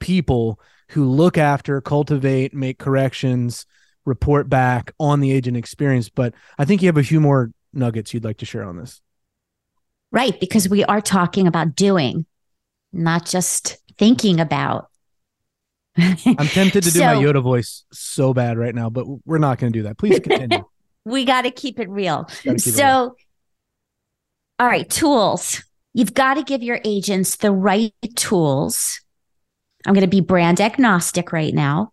people 0.00 0.60
who 0.90 1.08
look 1.08 1.38
after, 1.38 1.80
cultivate, 1.80 2.54
make 2.54 2.78
corrections, 2.78 3.66
report 4.04 4.48
back 4.48 4.92
on 5.00 5.20
the 5.20 5.32
agent 5.32 5.56
experience. 5.56 6.08
But 6.08 6.34
I 6.58 6.64
think 6.64 6.82
you 6.82 6.88
have 6.88 6.96
a 6.96 7.02
few 7.02 7.20
more 7.20 7.50
nuggets 7.72 8.12
you'd 8.14 8.24
like 8.24 8.38
to 8.38 8.46
share 8.46 8.64
on 8.64 8.76
this. 8.76 9.00
Right, 10.12 10.38
because 10.38 10.68
we 10.68 10.84
are 10.84 11.00
talking 11.00 11.46
about 11.46 11.74
doing, 11.74 12.26
not 12.92 13.26
just 13.26 13.78
thinking 13.98 14.38
about. 14.40 14.88
I'm 15.98 16.46
tempted 16.46 16.84
to 16.84 16.90
do 16.90 16.98
so, 16.98 17.04
my 17.04 17.14
Yoda 17.14 17.42
voice 17.42 17.84
so 17.92 18.32
bad 18.34 18.58
right 18.58 18.74
now, 18.74 18.90
but 18.90 19.06
we're 19.26 19.38
not 19.38 19.58
going 19.58 19.72
to 19.72 19.78
do 19.78 19.84
that. 19.84 19.98
Please 19.98 20.20
continue. 20.20 20.64
we 21.04 21.24
got 21.24 21.42
to 21.42 21.50
keep 21.50 21.80
it 21.80 21.88
real. 21.88 22.24
Keep 22.42 22.60
so, 22.60 22.70
it 22.70 22.84
real. 22.84 23.16
all 24.60 24.66
right, 24.66 24.88
tools. 24.88 25.62
You've 25.94 26.14
got 26.14 26.34
to 26.34 26.42
give 26.42 26.62
your 26.62 26.80
agents 26.84 27.36
the 27.36 27.52
right 27.52 27.94
tools. 28.16 29.00
I'm 29.86 29.94
going 29.94 30.02
to 30.02 30.08
be 30.08 30.20
brand 30.20 30.60
agnostic 30.60 31.32
right 31.32 31.54
now 31.54 31.92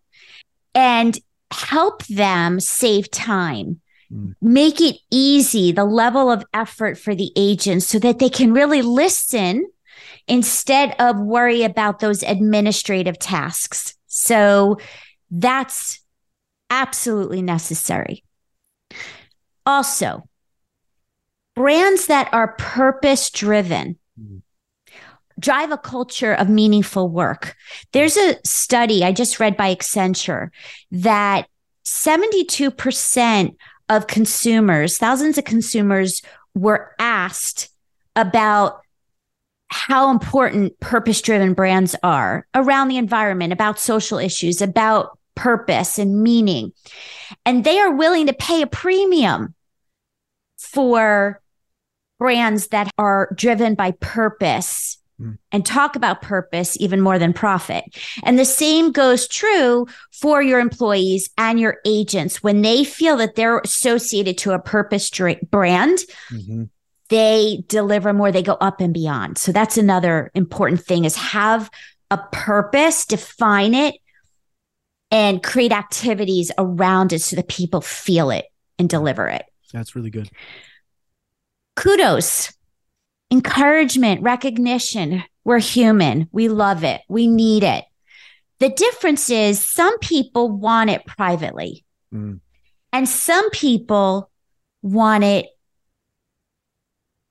and 0.74 1.17
help 1.51 2.05
them 2.08 2.60
save 2.60 3.12
time. 3.12 3.79
Mm. 4.12 4.34
Make 4.41 4.81
it 4.81 4.98
easy, 5.12 5.72
the 5.72 5.86
level 5.86 6.31
of 6.31 6.43
effort 6.53 6.98
for 6.98 7.13
the 7.13 7.31
agents 7.36 7.88
so 7.88 8.00
that 8.00 8.20
they 8.20 8.29
can 8.29 8.53
really 8.53 8.81
listen 8.81 9.67
instead 10.27 10.96
of 11.00 11.20
worry 11.20 11.63
about 11.63 12.00
those 12.00 12.24
administrative 12.24 13.20
tasks. 13.20 13.96
So 14.08 14.77
that's 15.29 16.01
absolutely 16.70 17.41
necessary. 17.41 18.24
Also, 19.65 20.27
brands 21.55 22.08
that 22.08 22.34
are 22.34 22.55
purpose 22.58 23.29
driven 23.29 23.98
mm-hmm. 24.20 24.38
drive 25.39 25.72
a 25.72 25.77
culture 25.77 26.34
of 26.34 26.50
meaningful 26.50 27.10
work. 27.10 27.55
There's 27.91 28.17
a 28.17 28.38
study 28.46 29.03
I 29.03 29.12
just 29.12 29.39
read 29.39 29.58
by 29.58 29.75
Accenture 29.75 30.50
that 30.91 31.48
72% 31.86 33.55
of 33.89 34.08
consumers, 34.08 34.98
thousands 34.98 35.38
of 35.38 35.43
consumers, 35.43 36.22
were 36.55 36.96
asked 37.00 37.70
about 38.15 38.81
how 39.70 40.12
important 40.12 40.77
purpose 40.79 41.22
driven 41.22 41.53
brands 41.53 41.96
are 42.03 42.46
around 42.53 42.89
the 42.89 42.98
environment, 42.98 43.53
about 43.53 43.79
social 43.79 44.17
issues, 44.17 44.62
about 44.62 45.17
purpose 45.36 45.98
and 45.98 46.22
meaning. 46.22 46.74
And 47.46 47.63
they 47.63 47.79
are 47.79 47.91
willing 47.91 48.27
to 48.27 48.34
pay 48.34 48.62
a 48.62 48.67
premium 48.67 49.55
for 50.62 51.41
brands 52.20 52.68
that 52.68 52.91
are 53.00 53.34
driven 53.36 53.74
by 53.74 53.91
purpose 54.00 55.00
hmm. 55.18 55.32
and 55.51 55.65
talk 55.65 55.96
about 55.96 56.22
purpose 56.22 56.77
even 56.80 57.01
more 57.01 57.18
than 57.18 57.34
profit. 57.34 57.84
And 58.24 58.38
the 58.38 58.46
same 58.46 58.91
goes 58.91 59.27
true 59.27 59.88
for 60.12 60.41
your 60.41 60.60
employees 60.60 61.32
and 61.38 61.60
your 61.60 61.77
agents. 61.84 62.44
When 62.44 62.62
they 62.62 62.84
feel 62.84 63.18
that 63.18 63.36
they're 63.36 63.58
associated 63.60 64.38
to 64.39 64.51
a 64.51 64.60
purpose 64.60 65.10
brand, 65.50 65.98
mm-hmm. 66.32 66.65
they 67.10 67.63
deliver 67.68 68.13
more, 68.13 68.32
they 68.32 68.44
go 68.44 68.53
up 68.62 68.82
and 68.82 68.94
beyond. 68.94 69.39
So 69.39 69.51
that's 69.51 69.77
another 69.77 70.30
important 70.36 70.84
thing 70.84 71.06
is 71.06 71.15
have 71.15 71.72
a 72.12 72.20
purpose, 72.32 73.06
define 73.08 73.74
it, 73.74 73.96
and 75.10 75.41
create 75.41 75.72
activities 75.72 76.51
around 76.58 77.13
it 77.13 77.22
so 77.22 77.36
that 77.36 77.48
people 77.48 77.82
feel 77.82 78.30
it 78.30 78.46
and 78.77 78.88
deliver 78.88 79.27
it. 79.27 79.46
That's 79.72 79.96
really 79.96 80.10
good. 80.10 80.30
Kudos, 81.75 82.54
encouragement, 83.32 84.22
recognition. 84.22 85.24
We're 85.44 85.60
human. 85.60 86.28
We 86.32 86.50
love 86.50 86.84
it. 86.84 87.01
We 87.08 87.28
need 87.28 87.63
it. 87.63 87.86
The 88.60 88.70
difference 88.70 89.30
is 89.30 89.63
some 89.63 89.98
people 90.00 90.50
want 90.50 90.92
it 90.92 91.06
privately, 91.06 91.84
mm. 92.13 92.40
and 92.94 93.10
some 93.10 93.50
people 93.50 94.30
want 94.84 95.24
it 95.24 95.48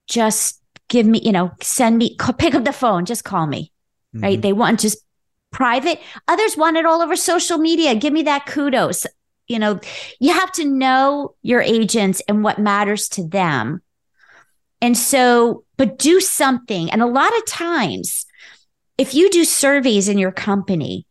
just 0.09 0.61
give 0.89 1.07
me, 1.07 1.21
you 1.23 1.31
know, 1.31 1.53
send 1.63 1.99
me, 1.99 2.17
pick 2.37 2.55
up 2.55 2.65
the 2.65 2.73
phone, 2.73 3.05
just 3.05 3.23
call 3.23 3.47
me, 3.47 3.73
mm-hmm. 4.15 4.25
right? 4.25 4.43
They 4.43 4.53
want 4.53 4.81
just 4.81 4.99
private. 5.53 6.01
Others 6.29 6.57
want 6.57 6.77
it 6.77 6.85
all 6.85 7.01
over 7.01 7.15
social 7.17 7.59
media. 7.59 7.95
Give 7.95 8.13
me 8.13 8.23
that 8.25 8.47
kudos 8.47 9.07
you 9.51 9.59
know, 9.59 9.81
you 10.21 10.33
have 10.33 10.53
to 10.53 10.65
know 10.65 11.35
your 11.43 11.61
agents 11.61 12.23
and 12.29 12.45
what 12.45 12.61
matters 12.61 13.09
to 13.11 13.27
them. 13.27 13.83
And 14.81 14.97
so, 14.97 15.65
but 15.77 15.99
do 15.99 16.21
something. 16.21 16.91
And 16.91 17.03
a 17.03 17.07
lot 17.07 17.37
of 17.37 17.45
times, 17.47 18.27
if 18.97 19.13
you 19.13 19.29
do 19.29 19.45
surveys 19.45 20.09
in 20.09 20.19
your 20.19 20.31
company, 20.31 21.05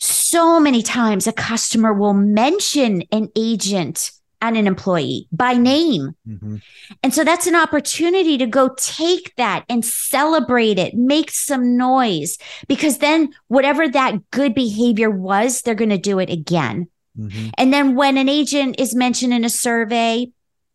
so 0.00 0.58
many 0.58 0.82
times 0.82 1.26
a 1.26 1.32
customer 1.32 1.94
will 1.94 2.14
mention 2.14 3.04
an 3.12 3.28
agent 3.36 4.10
and 4.42 4.56
an 4.56 4.66
employee 4.66 5.28
by 5.30 5.54
name. 5.54 6.16
Mm-hmm. 6.28 6.56
And 7.02 7.14
so 7.14 7.22
that's 7.22 7.46
an 7.46 7.54
opportunity 7.54 8.36
to 8.38 8.46
go 8.46 8.74
take 8.76 9.34
that 9.36 9.64
and 9.70 9.84
celebrate 9.84 10.78
it, 10.78 10.94
make 10.94 11.30
some 11.30 11.76
noise, 11.76 12.36
because 12.66 12.98
then 12.98 13.32
whatever 13.46 13.88
that 13.88 14.30
good 14.32 14.52
behavior 14.52 15.10
was, 15.10 15.62
they're 15.62 15.74
going 15.74 15.90
to 15.90 15.96
do 15.96 16.18
it 16.18 16.28
again. 16.28 16.88
Mm-hmm. 17.18 17.48
And 17.58 17.72
then 17.72 17.94
when 17.94 18.18
an 18.18 18.28
agent 18.28 18.76
is 18.78 18.94
mentioned 18.94 19.32
in 19.32 19.44
a 19.44 19.50
survey 19.50 20.32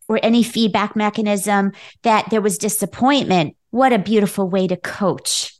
or 0.07 0.19
any 0.23 0.43
feedback 0.43 0.95
mechanism 0.95 1.73
that 2.03 2.29
there 2.29 2.41
was 2.41 2.57
disappointment, 2.57 3.55
what 3.71 3.93
a 3.93 3.99
beautiful 3.99 4.49
way 4.49 4.67
to 4.67 4.77
coach. 4.77 5.55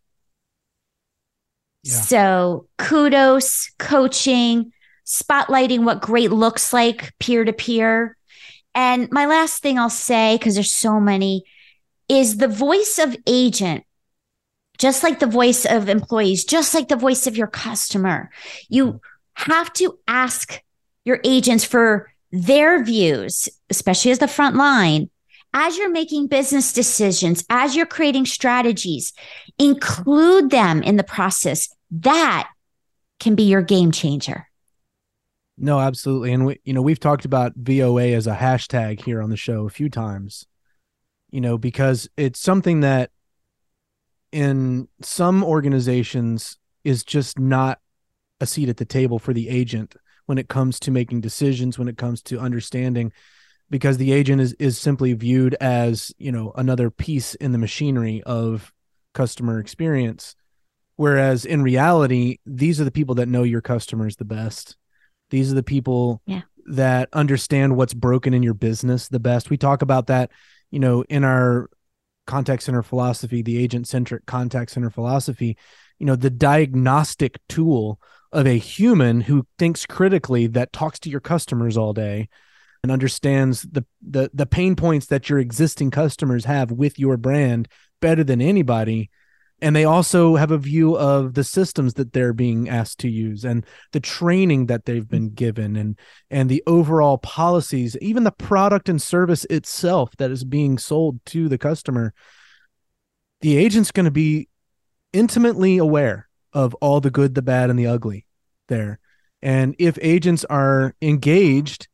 Yeah. 1.84 2.02
So 2.02 2.68
kudos, 2.78 3.72
coaching, 3.78 4.72
spotlighting 5.06 5.84
what 5.84 6.02
great 6.02 6.32
looks 6.32 6.74
like 6.74 7.14
peer 7.20 7.44
to 7.44 7.54
peer. 7.54 8.18
And 8.76 9.10
my 9.12 9.26
last 9.26 9.62
thing 9.62 9.78
I'll 9.80 9.90
say, 9.90 10.38
because 10.38 10.56
there's 10.56 10.74
so 10.74 11.00
many, 11.00 11.44
is 12.08 12.38
the 12.38 12.48
voice 12.48 13.00
of 13.00 13.16
agent, 13.28 13.84
just 14.78 15.04
like 15.04 15.20
the 15.20 15.28
voice 15.28 15.66
of 15.66 15.90
employees, 15.90 16.46
just 16.46 16.74
like 16.74 16.88
the 16.88 16.96
voice 16.96 17.28
of 17.28 17.38
your 17.38 17.48
customer. 17.48 18.30
You 18.68 19.02
have 19.34 19.72
to 19.74 20.00
ask 20.08 20.62
your 21.06 21.20
agents 21.24 21.64
for 21.64 22.12
their 22.32 22.84
views, 22.84 23.50
especially 23.70 24.12
as 24.12 24.20
the 24.20 24.28
front 24.28 24.56
line. 24.56 25.10
As 25.52 25.78
you're 25.78 25.90
making 25.90 26.28
business 26.28 26.72
decisions, 26.74 27.44
as 27.50 27.76
you're 27.76 27.88
creating 27.88 28.28
strategies, 28.28 29.14
include 29.58 30.52
them 30.52 30.84
in 30.84 30.96
the 30.96 31.04
process. 31.04 31.70
That 31.90 32.50
can 33.20 33.34
be 33.34 33.44
your 33.44 33.64
game 33.64 33.92
changer. 33.92 34.48
No, 35.58 35.80
absolutely. 35.80 36.34
And 36.34 36.46
we, 36.46 36.60
you 36.64 36.74
know, 36.74 36.82
we've 36.82 37.00
talked 37.00 37.26
about 37.26 37.54
VOA 37.56 38.10
as 38.14 38.28
a 38.28 38.36
hashtag 38.36 39.04
here 39.04 39.22
on 39.22 39.30
the 39.30 39.36
show 39.36 39.66
a 39.66 39.72
few 39.72 39.90
times. 39.90 40.46
You 41.32 41.42
know, 41.42 41.58
because 41.58 42.10
it's 42.16 42.40
something 42.40 42.80
that 42.80 43.12
in 44.32 44.88
some 45.02 45.44
organizations 45.44 46.58
is 46.84 47.04
just 47.04 47.38
not 47.38 47.80
a 48.40 48.46
seat 48.46 48.70
at 48.70 48.78
the 48.78 48.86
table 48.86 49.20
for 49.20 49.34
the 49.34 49.50
agent 49.50 49.96
when 50.30 50.38
it 50.38 50.48
comes 50.48 50.80
to 50.80 50.92
making 50.92 51.22
decisions, 51.22 51.80
when 51.80 51.88
it 51.88 51.98
comes 51.98 52.22
to 52.22 52.40
understanding 52.40 53.12
because 53.72 53.98
the 53.98 54.12
agent 54.12 54.42
is 54.42 54.54
is 54.54 54.78
simply 54.78 55.14
viewed 55.14 55.56
as, 55.56 56.14
you 56.18 56.32
know, 56.32 56.54
another 56.56 56.90
piece 56.90 57.36
in 57.36 57.52
the 57.52 57.58
machinery 57.58 58.24
of 58.24 58.72
customer 59.14 59.60
experience. 59.60 60.36
Whereas 60.96 61.46
in 61.46 61.62
reality, 61.62 62.38
these 62.46 62.80
are 62.80 62.84
the 62.84 62.92
people 62.92 63.16
that 63.16 63.28
know 63.28 63.44
your 63.44 63.62
customers 63.62 64.16
the 64.16 64.26
best 64.26 64.76
these 65.30 65.52
are 65.52 65.56
the 65.56 65.64
people 65.64 66.22
yeah. 66.26 66.42
that 66.68 67.10
understand 67.14 67.76
what's 67.76 67.94
broken 67.94 68.34
in 68.34 68.44
your 68.44 68.54
business 68.54 69.08
the 69.08 69.20
best. 69.20 69.50
We 69.50 69.58
talk 69.58 69.82
about 69.82 70.08
that, 70.08 70.32
you 70.72 70.80
know, 70.80 71.04
in 71.04 71.24
our 71.24 71.70
contact 72.28 72.64
center 72.64 72.84
philosophy, 72.84 73.42
the 73.42 73.62
agent 73.62 73.88
centric 73.88 74.26
contact 74.26 74.72
center 74.72 74.90
philosophy, 74.90 75.58
you 75.98 76.06
know, 76.06 76.16
the 76.16 76.30
diagnostic 76.30 77.40
tool 77.48 78.00
of 78.32 78.46
a 78.46 78.58
human 78.58 79.22
who 79.22 79.48
thinks 79.58 79.86
critically 79.86 80.48
that 80.48 80.72
talks 80.72 81.00
to 81.00 81.10
your 81.10 81.20
customers 81.20 81.78
all 81.78 81.94
day 81.94 82.30
and 82.84 82.92
understands 82.92 83.64
the 83.64 83.86
the 84.02 84.30
the 84.34 84.46
pain 84.46 84.76
points 84.76 85.08
that 85.08 85.30
your 85.30 85.40
existing 85.40 85.92
customers 85.92 86.46
have 86.46 86.72
with 86.72 87.00
your 87.00 87.18
brand 87.18 87.68
better 88.02 88.24
than 88.24 88.42
anybody. 88.42 89.10
And 89.62 89.76
they 89.76 89.84
also 89.84 90.38
have 90.38 90.52
a 90.52 90.58
view 90.58 90.98
of 90.98 91.34
the 91.34 91.44
systems 91.44 91.96
that 91.96 92.14
they're 92.14 92.32
being 92.32 92.70
asked 92.70 93.00
to 93.00 93.10
use 93.10 93.44
and 93.44 93.66
the 93.92 94.00
training 94.00 94.68
that 94.68 94.86
they've 94.86 95.08
been 95.08 95.32
given 95.32 95.76
and 95.76 96.00
and 96.30 96.50
the 96.50 96.64
overall 96.66 97.18
policies 97.18 97.98
even 98.00 98.24
the 98.24 98.32
product 98.32 98.88
and 98.88 99.02
service 99.02 99.46
itself 99.50 100.12
that 100.18 100.32
is 100.32 100.46
being 100.46 100.78
sold 100.78 101.20
to 101.26 101.50
the 101.50 101.58
customer. 101.58 102.14
The 103.42 103.58
agent's 103.58 103.92
going 103.92 104.06
to 104.06 104.12
be 104.12 104.48
intimately 105.12 105.78
aware 105.78 106.29
of 106.54 106.74
all 106.76 107.00
the 107.00 107.12
good 107.12 107.36
the 107.36 107.42
bad 107.42 107.70
and 107.70 107.78
the 107.78 107.88
ugly 107.88 108.26
there 108.68 109.00
and 109.42 109.76
if 109.80 109.98
agents 110.02 110.46
are 110.46 110.96
engaged 111.02 111.88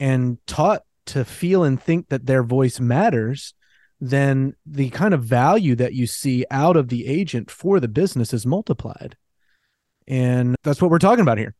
and 0.00 0.38
taught 0.46 0.82
to 1.06 1.24
feel 1.24 1.64
and 1.64 1.82
think 1.82 2.08
that 2.08 2.26
their 2.26 2.42
voice 2.42 2.80
matters 2.80 3.54
then 4.00 4.54
the 4.64 4.90
kind 4.90 5.12
of 5.12 5.24
value 5.24 5.74
that 5.74 5.94
you 5.94 6.06
see 6.06 6.44
out 6.50 6.76
of 6.76 6.88
the 6.88 7.06
agent 7.06 7.50
for 7.50 7.80
the 7.80 7.88
business 7.88 8.32
is 8.32 8.46
multiplied. 8.46 9.16
And 10.06 10.56
that's 10.62 10.80
what 10.80 10.90
we're 10.90 10.98
talking 10.98 11.22
about 11.22 11.38
here. 11.38 11.54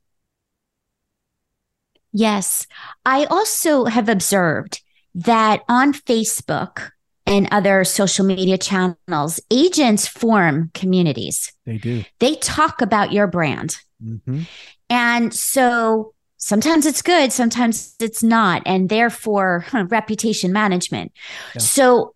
Yes. 2.12 2.66
I 3.04 3.24
also 3.26 3.84
have 3.84 4.08
observed 4.08 4.80
that 5.14 5.62
on 5.68 5.92
Facebook 5.92 6.90
and 7.28 7.46
other 7.50 7.84
social 7.84 8.24
media 8.24 8.56
channels, 8.56 9.40
agents 9.50 10.06
form 10.06 10.70
communities. 10.72 11.52
They 11.66 11.76
do. 11.76 12.04
They 12.20 12.36
talk 12.36 12.80
about 12.80 13.12
your 13.12 13.26
brand. 13.26 13.76
Mm-hmm. 14.02 14.42
And 14.88 15.34
so 15.34 16.14
sometimes 16.38 16.86
it's 16.86 17.02
good, 17.02 17.32
sometimes 17.32 17.94
it's 18.00 18.22
not, 18.22 18.62
and 18.64 18.88
therefore 18.88 19.66
reputation 19.72 20.52
management. 20.52 21.12
Yeah. 21.54 21.60
So 21.60 22.14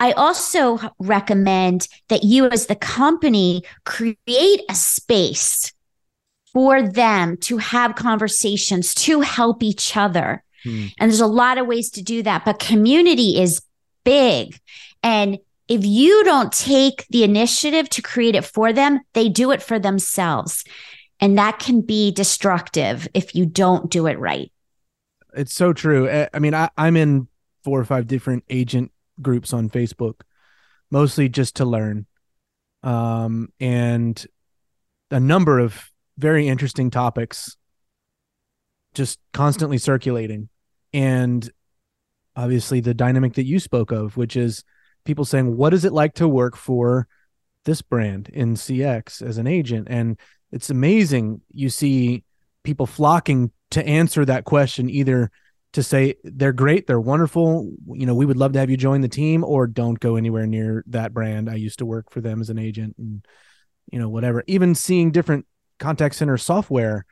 I 0.00 0.12
also 0.12 0.78
recommend 0.98 1.86
that 2.08 2.24
you, 2.24 2.48
as 2.48 2.66
the 2.66 2.74
company, 2.74 3.64
create 3.84 4.62
a 4.70 4.74
space 4.74 5.72
for 6.54 6.82
them 6.82 7.36
to 7.38 7.58
have 7.58 7.96
conversations, 7.96 8.94
to 8.94 9.20
help 9.20 9.62
each 9.62 9.96
other. 9.96 10.42
Hmm. 10.62 10.86
And 10.98 11.10
there's 11.10 11.20
a 11.20 11.26
lot 11.26 11.58
of 11.58 11.66
ways 11.66 11.90
to 11.90 12.02
do 12.02 12.22
that, 12.22 12.44
but 12.44 12.58
community 12.58 13.40
is 13.40 13.60
big. 14.04 14.58
And 15.02 15.38
if 15.68 15.84
you 15.84 16.24
don't 16.24 16.52
take 16.52 17.06
the 17.08 17.24
initiative 17.24 17.88
to 17.90 18.02
create 18.02 18.34
it 18.34 18.44
for 18.44 18.72
them, 18.72 19.00
they 19.14 19.28
do 19.28 19.50
it 19.50 19.62
for 19.62 19.78
themselves. 19.78 20.64
And 21.20 21.38
that 21.38 21.58
can 21.58 21.80
be 21.80 22.10
destructive 22.10 23.08
if 23.14 23.34
you 23.34 23.46
don't 23.46 23.90
do 23.90 24.06
it 24.06 24.18
right. 24.18 24.52
It's 25.34 25.54
so 25.54 25.72
true. 25.72 26.08
I 26.32 26.38
mean, 26.38 26.54
I, 26.54 26.68
I'm 26.76 26.96
in 26.96 27.28
four 27.64 27.80
or 27.80 27.84
five 27.84 28.06
different 28.06 28.44
agent 28.50 28.92
groups 29.20 29.52
on 29.52 29.70
Facebook, 29.70 30.20
mostly 30.90 31.28
just 31.28 31.56
to 31.56 31.64
learn. 31.64 32.06
Um, 32.82 33.48
and 33.58 34.24
a 35.10 35.18
number 35.18 35.58
of 35.58 35.90
very 36.18 36.46
interesting 36.46 36.90
topics 36.90 37.56
just 38.94 39.18
constantly 39.32 39.78
circulating. 39.78 40.48
And 40.92 41.50
obviously, 42.36 42.80
the 42.80 42.94
dynamic 42.94 43.34
that 43.34 43.44
you 43.44 43.58
spoke 43.58 43.92
of, 43.92 44.16
which 44.16 44.36
is 44.36 44.64
people 45.04 45.24
saying, 45.24 45.56
What 45.56 45.74
is 45.74 45.84
it 45.84 45.92
like 45.92 46.14
to 46.14 46.28
work 46.28 46.56
for 46.56 47.06
this 47.64 47.82
brand 47.82 48.28
in 48.32 48.54
CX 48.54 49.22
as 49.22 49.38
an 49.38 49.46
agent? 49.46 49.88
And 49.90 50.18
it's 50.52 50.70
amazing. 50.70 51.40
You 51.50 51.70
see 51.70 52.24
people 52.62 52.86
flocking 52.86 53.50
to 53.72 53.86
answer 53.86 54.24
that 54.24 54.44
question 54.44 54.88
either 54.88 55.30
to 55.72 55.82
say 55.82 56.14
they're 56.22 56.52
great, 56.52 56.86
they're 56.86 57.00
wonderful. 57.00 57.72
You 57.92 58.06
know, 58.06 58.14
we 58.14 58.26
would 58.26 58.36
love 58.36 58.52
to 58.52 58.60
have 58.60 58.70
you 58.70 58.76
join 58.76 59.00
the 59.00 59.08
team, 59.08 59.42
or 59.42 59.66
don't 59.66 59.98
go 59.98 60.16
anywhere 60.16 60.46
near 60.46 60.84
that 60.86 61.12
brand. 61.12 61.50
I 61.50 61.56
used 61.56 61.80
to 61.80 61.86
work 61.86 62.10
for 62.10 62.20
them 62.20 62.40
as 62.40 62.50
an 62.50 62.58
agent, 62.58 62.94
and 62.98 63.26
you 63.90 63.98
know, 63.98 64.08
whatever. 64.08 64.44
Even 64.46 64.74
seeing 64.74 65.10
different 65.10 65.46
contact 65.80 66.14
center 66.14 66.38
software 66.38 67.04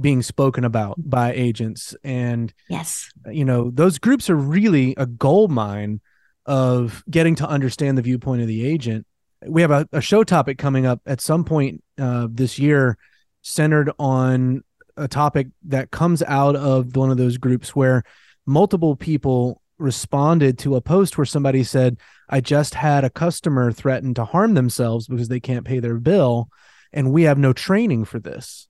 being 0.00 0.22
spoken 0.22 0.64
about 0.64 0.96
by 0.98 1.32
agents, 1.32 1.96
and 2.04 2.52
yes, 2.68 3.10
you 3.30 3.44
know, 3.44 3.70
those 3.70 3.98
groups 3.98 4.28
are 4.28 4.36
really 4.36 4.94
a 4.96 5.06
gold 5.06 5.50
mine 5.50 6.00
of 6.44 7.02
getting 7.10 7.34
to 7.36 7.48
understand 7.48 7.98
the 7.98 8.02
viewpoint 8.02 8.42
of 8.42 8.48
the 8.48 8.66
agent. 8.66 9.06
We 9.46 9.62
have 9.62 9.70
a, 9.70 9.88
a 9.92 10.00
show 10.00 10.24
topic 10.24 10.58
coming 10.58 10.86
up 10.86 11.00
at 11.06 11.20
some 11.20 11.44
point 11.44 11.82
uh, 11.98 12.28
this 12.30 12.58
year 12.58 12.96
centered 13.42 13.90
on 13.98 14.62
a 14.96 15.08
topic 15.08 15.48
that 15.66 15.90
comes 15.90 16.22
out 16.22 16.56
of 16.56 16.96
one 16.96 17.10
of 17.10 17.16
those 17.16 17.36
groups 17.36 17.76
where 17.76 18.02
multiple 18.46 18.96
people 18.96 19.60
responded 19.78 20.58
to 20.58 20.76
a 20.76 20.80
post 20.80 21.18
where 21.18 21.24
somebody 21.24 21.62
said, 21.62 21.98
I 22.28 22.40
just 22.40 22.74
had 22.74 23.04
a 23.04 23.10
customer 23.10 23.72
threaten 23.72 24.14
to 24.14 24.24
harm 24.24 24.54
themselves 24.54 25.06
because 25.06 25.28
they 25.28 25.40
can't 25.40 25.66
pay 25.66 25.80
their 25.80 25.98
bill, 25.98 26.48
and 26.92 27.12
we 27.12 27.24
have 27.24 27.38
no 27.38 27.52
training 27.52 28.04
for 28.04 28.18
this. 28.18 28.68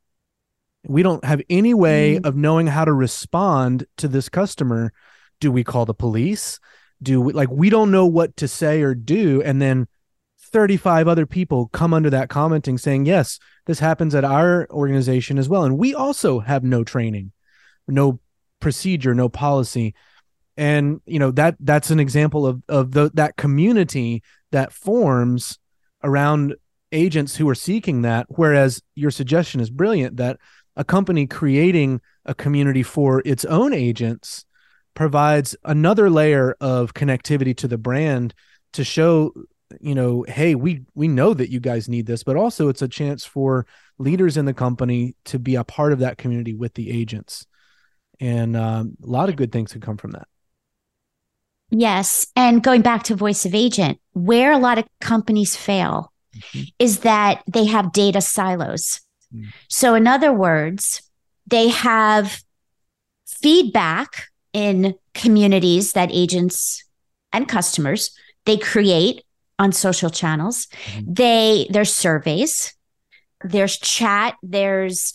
We 0.89 1.03
don't 1.03 1.25
have 1.25 1.43
any 1.51 1.75
way 1.75 2.19
mm. 2.19 2.27
of 2.27 2.37
knowing 2.37 2.67
how 2.67 2.85
to 2.85 2.93
respond 2.93 3.87
to 3.99 4.09
this 4.09 4.29
customer. 4.29 4.93
Do 5.41 5.53
we 5.53 5.65
call 5.65 5.85
the 5.85 5.95
police? 5.95 6.59
Do 7.03 7.21
we 7.21 7.33
like 7.33 7.51
we 7.51 7.69
don't 7.69 7.91
know 7.91 8.07
what 8.07 8.37
to 8.39 8.49
say 8.49 8.83
or 8.83 8.95
do? 8.95 9.43
And 9.43 9.61
then 9.61 9.87
35 10.39 11.09
other 11.09 11.27
people 11.27 11.69
come 11.69 11.93
under 11.93 12.09
that 12.11 12.29
commenting 12.29 12.79
saying, 12.79 13.05
yes, 13.07 13.39
this 13.67 13.79
happens 13.79 14.15
at 14.15 14.25
our 14.25 14.67
organization 14.71 15.39
as 15.39 15.49
well. 15.49 15.65
And 15.65 15.77
we 15.77 15.95
also 15.95 16.41
have 16.41 16.65
no 16.65 16.85
training, 16.85 17.33
no 17.87 18.21
procedure, 18.61 19.15
no 19.15 19.29
policy. 19.29 19.95
And, 20.57 21.01
you 21.05 21.19
know, 21.19 21.31
that 21.33 21.57
that's 21.61 21.91
an 21.91 22.01
example 22.01 22.47
of, 22.47 22.63
of 22.69 22.93
the, 22.93 23.11
that 23.15 23.37
community 23.37 24.23
that 24.53 24.73
forms 24.73 25.59
around 26.03 26.55
agents 26.93 27.37
who 27.37 27.49
are 27.49 27.55
seeking 27.55 28.03
that. 28.03 28.27
Whereas 28.31 28.83
your 28.95 29.11
suggestion 29.11 29.61
is 29.61 29.69
brilliant 29.69 30.17
that 30.17 30.39
a 30.77 30.85
company 30.85 31.27
creating 31.27 32.01
a 32.25 32.35
community 32.35 32.83
for 32.83 33.23
its 33.25 33.45
own 33.45 33.73
agents 33.73 34.45
provides 34.95 35.57
another 35.65 36.09
layer 36.09 36.57
of 36.61 36.95
connectivity 36.95 37.57
to 37.57 37.69
the 37.69 37.79
brand 37.79 38.35
to 38.73 38.85
show 38.85 39.33
you 39.81 39.95
know 39.95 40.25
hey 40.29 40.55
we 40.55 40.83
we 40.95 41.09
know 41.09 41.35
that 41.35 41.51
you 41.51 41.59
guys 41.59 41.89
need 41.89 42.07
this 42.07 42.23
but 42.23 42.37
also 42.37 42.69
it's 42.69 42.83
a 42.83 42.89
chance 42.89 43.25
for 43.25 43.67
leaders 43.99 44.37
in 44.37 44.45
the 44.45 44.55
company 44.55 45.15
to 45.25 45.39
be 45.39 45.55
a 45.55 45.65
part 45.65 45.93
of 45.93 46.01
that 46.01 46.19
community 46.19 46.55
with 46.55 46.75
the 46.75 46.91
agents. 46.91 47.47
And 48.21 48.57
um, 48.57 48.97
a 49.03 49.07
lot 49.07 49.29
of 49.29 49.37
good 49.37 49.53
things 49.53 49.73
could 49.73 49.83
come 49.83 49.97
from 49.97 50.13
that. 50.13 50.29
Yes. 51.71 52.27
And 52.37 52.63
going 52.63 52.83
back 52.83 53.05
to 53.05 53.17
voice 53.17 53.45
of 53.45 53.55
agent 53.55 53.99
where 54.13 54.53
a 54.53 54.59
lot 54.59 54.79
of 54.79 54.87
companies 55.01 55.57
fail 55.57 56.13
mm-hmm. 56.35 56.63
is 56.79 57.01
that 57.01 57.43
they 57.47 57.65
have 57.67 57.93
data 57.93 58.21
silos 58.21 59.01
mm-hmm. 59.35 59.49
so 59.69 59.95
in 59.95 60.07
other 60.07 60.33
words 60.33 61.03
they 61.47 61.69
have 61.69 62.43
feedback 63.27 64.29
in 64.53 64.95
communities 65.15 65.93
that 65.93 66.11
agents 66.13 66.85
and 67.33 67.49
customers 67.49 68.17
they 68.47 68.57
create 68.57 69.23
on 69.59 69.73
social 69.73 70.11
channels. 70.11 70.67
Mm-hmm. 70.67 71.13
They 71.13 71.67
there's 71.71 71.95
surveys, 71.95 72.75
there's 73.45 73.79
chat, 73.79 74.37
there's 74.43 75.13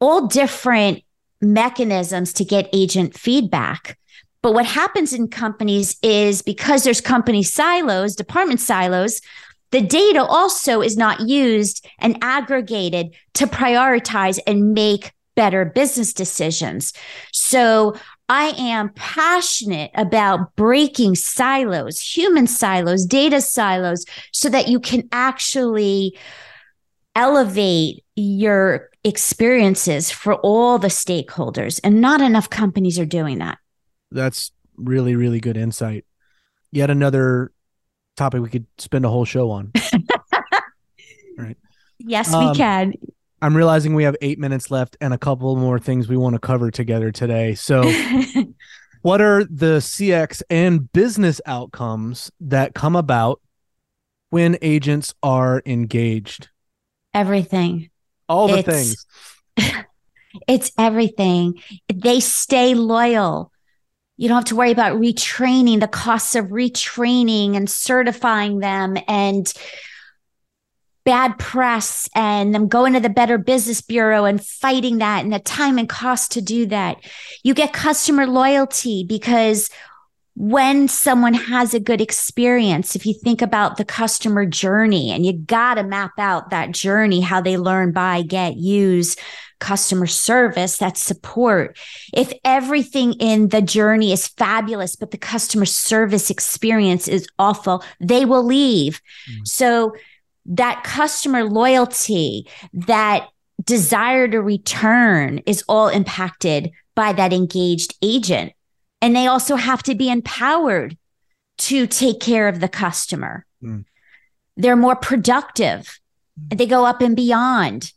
all 0.00 0.26
different 0.26 1.02
mechanisms 1.40 2.32
to 2.34 2.44
get 2.44 2.68
agent 2.72 3.14
feedback. 3.14 3.98
But 4.42 4.52
what 4.52 4.66
happens 4.66 5.14
in 5.14 5.28
companies 5.28 5.96
is 6.02 6.42
because 6.42 6.84
there's 6.84 7.00
company 7.00 7.42
silos, 7.42 8.14
department 8.14 8.60
silos, 8.60 9.20
the 9.74 9.80
data 9.80 10.24
also 10.24 10.80
is 10.82 10.96
not 10.96 11.28
used 11.28 11.84
and 11.98 12.16
aggregated 12.22 13.12
to 13.32 13.44
prioritize 13.48 14.38
and 14.46 14.72
make 14.72 15.10
better 15.34 15.64
business 15.64 16.12
decisions. 16.12 16.92
So 17.32 17.96
I 18.28 18.54
am 18.56 18.90
passionate 18.94 19.90
about 19.96 20.54
breaking 20.54 21.16
silos, 21.16 21.98
human 21.98 22.46
silos, 22.46 23.04
data 23.04 23.40
silos, 23.40 24.04
so 24.30 24.48
that 24.48 24.68
you 24.68 24.78
can 24.78 25.08
actually 25.10 26.16
elevate 27.16 28.04
your 28.14 28.90
experiences 29.02 30.08
for 30.08 30.36
all 30.36 30.78
the 30.78 30.86
stakeholders. 30.86 31.80
And 31.82 32.00
not 32.00 32.20
enough 32.20 32.48
companies 32.48 32.96
are 33.00 33.04
doing 33.04 33.40
that. 33.40 33.58
That's 34.12 34.52
really, 34.76 35.16
really 35.16 35.40
good 35.40 35.56
insight. 35.56 36.04
Yet 36.70 36.90
another 36.90 37.50
topic 38.16 38.42
we 38.42 38.48
could 38.48 38.66
spend 38.78 39.04
a 39.04 39.08
whole 39.08 39.24
show 39.24 39.50
on. 39.50 39.72
right. 41.38 41.56
Yes, 41.98 42.32
um, 42.32 42.50
we 42.50 42.56
can. 42.56 42.94
I'm 43.42 43.56
realizing 43.56 43.94
we 43.94 44.04
have 44.04 44.16
eight 44.22 44.38
minutes 44.38 44.70
left 44.70 44.96
and 45.00 45.12
a 45.12 45.18
couple 45.18 45.54
more 45.56 45.78
things 45.78 46.08
we 46.08 46.16
want 46.16 46.34
to 46.34 46.38
cover 46.38 46.70
together 46.70 47.12
today. 47.12 47.54
So, 47.54 47.82
what 49.02 49.20
are 49.20 49.44
the 49.44 49.78
CX 49.78 50.42
and 50.48 50.90
business 50.92 51.40
outcomes 51.44 52.30
that 52.40 52.74
come 52.74 52.96
about 52.96 53.40
when 54.30 54.56
agents 54.62 55.14
are 55.22 55.62
engaged? 55.66 56.48
Everything. 57.12 57.90
All 58.28 58.48
the 58.48 58.58
it's, 58.58 59.06
things. 59.56 59.84
it's 60.48 60.72
everything. 60.78 61.60
They 61.94 62.20
stay 62.20 62.74
loyal. 62.74 63.52
You 64.16 64.28
don't 64.28 64.36
have 64.36 64.44
to 64.46 64.56
worry 64.56 64.70
about 64.70 65.00
retraining, 65.00 65.80
the 65.80 65.88
costs 65.88 66.34
of 66.34 66.46
retraining 66.46 67.56
and 67.56 67.68
certifying 67.68 68.60
them 68.60 68.96
and 69.08 69.52
bad 71.04 71.38
press 71.38 72.08
and 72.14 72.54
them 72.54 72.68
going 72.68 72.94
to 72.94 73.00
the 73.00 73.10
Better 73.10 73.38
Business 73.38 73.80
Bureau 73.80 74.24
and 74.24 74.44
fighting 74.44 74.98
that 74.98 75.22
and 75.24 75.32
the 75.32 75.38
time 75.38 75.78
and 75.78 75.88
cost 75.88 76.32
to 76.32 76.40
do 76.40 76.66
that. 76.66 76.96
You 77.42 77.54
get 77.54 77.72
customer 77.72 78.26
loyalty 78.26 79.04
because 79.06 79.68
when 80.36 80.88
someone 80.88 81.34
has 81.34 81.74
a 81.74 81.80
good 81.80 82.00
experience, 82.00 82.96
if 82.96 83.06
you 83.06 83.14
think 83.14 83.40
about 83.42 83.76
the 83.76 83.84
customer 83.84 84.46
journey 84.46 85.10
and 85.10 85.24
you 85.24 85.32
got 85.32 85.74
to 85.74 85.84
map 85.84 86.12
out 86.18 86.50
that 86.50 86.72
journey, 86.72 87.20
how 87.20 87.40
they 87.40 87.56
learn, 87.56 87.92
buy, 87.92 88.22
get, 88.22 88.56
use, 88.56 89.16
customer 89.58 90.06
service, 90.06 90.78
that 90.78 90.96
support. 90.96 91.78
If 92.12 92.32
everything 92.44 93.14
in 93.14 93.48
the 93.48 93.62
journey 93.62 94.12
is 94.12 94.28
fabulous, 94.28 94.96
but 94.96 95.10
the 95.10 95.18
customer 95.18 95.66
service 95.66 96.30
experience 96.30 97.08
is 97.08 97.26
awful, 97.38 97.84
they 98.00 98.24
will 98.24 98.44
leave. 98.44 99.00
Mm. 99.30 99.48
So 99.48 99.94
that 100.46 100.84
customer 100.84 101.44
loyalty, 101.44 102.46
that 102.72 103.28
desire 103.62 104.28
to 104.28 104.40
return 104.40 105.40
is 105.46 105.64
all 105.68 105.88
impacted 105.88 106.72
by 106.94 107.12
that 107.12 107.32
engaged 107.32 107.94
agent. 108.02 108.52
And 109.00 109.14
they 109.14 109.26
also 109.26 109.56
have 109.56 109.82
to 109.84 109.94
be 109.94 110.10
empowered 110.10 110.96
to 111.56 111.86
take 111.86 112.20
care 112.20 112.48
of 112.48 112.60
the 112.60 112.68
customer. 112.68 113.46
Mm. 113.62 113.84
They're 114.56 114.76
more 114.76 114.96
productive. 114.96 116.00
Mm. 116.40 116.58
They 116.58 116.66
go 116.66 116.84
up 116.84 117.00
and 117.00 117.16
beyond. 117.16 117.92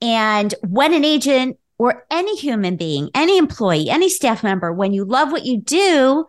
And 0.00 0.54
when 0.62 0.92
an 0.92 1.04
agent 1.04 1.58
or 1.78 2.06
any 2.10 2.36
human 2.36 2.76
being, 2.76 3.10
any 3.14 3.38
employee, 3.38 3.90
any 3.90 4.08
staff 4.08 4.42
member, 4.42 4.72
when 4.72 4.92
you 4.92 5.04
love 5.04 5.32
what 5.32 5.44
you 5.44 5.60
do 5.60 6.26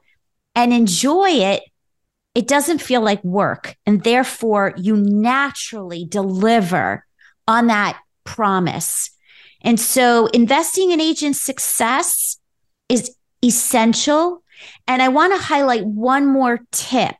and 0.55 0.73
enjoy 0.73 1.29
it, 1.29 1.63
it 2.33 2.47
doesn't 2.47 2.81
feel 2.81 3.01
like 3.01 3.23
work. 3.23 3.75
And 3.85 4.03
therefore, 4.03 4.73
you 4.77 4.97
naturally 4.97 6.05
deliver 6.05 7.05
on 7.47 7.67
that 7.67 7.99
promise. 8.23 9.11
And 9.61 9.79
so, 9.79 10.27
investing 10.27 10.91
in 10.91 10.99
agent 10.99 11.37
success 11.37 12.37
is 12.89 13.15
essential. 13.43 14.43
And 14.87 15.01
I 15.01 15.07
want 15.07 15.33
to 15.33 15.39
highlight 15.41 15.85
one 15.85 16.27
more 16.27 16.61
tip 16.71 17.15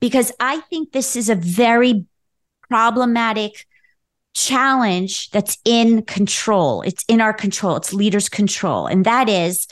because 0.00 0.32
I 0.40 0.60
think 0.60 0.92
this 0.92 1.16
is 1.16 1.28
a 1.28 1.34
very 1.34 2.06
problematic 2.68 3.66
challenge 4.34 5.30
that's 5.30 5.58
in 5.64 6.02
control. 6.02 6.82
It's 6.82 7.04
in 7.08 7.20
our 7.20 7.32
control, 7.32 7.76
it's 7.76 7.92
leaders' 7.92 8.28
control. 8.28 8.86
And 8.86 9.04
that 9.04 9.28
is 9.28 9.66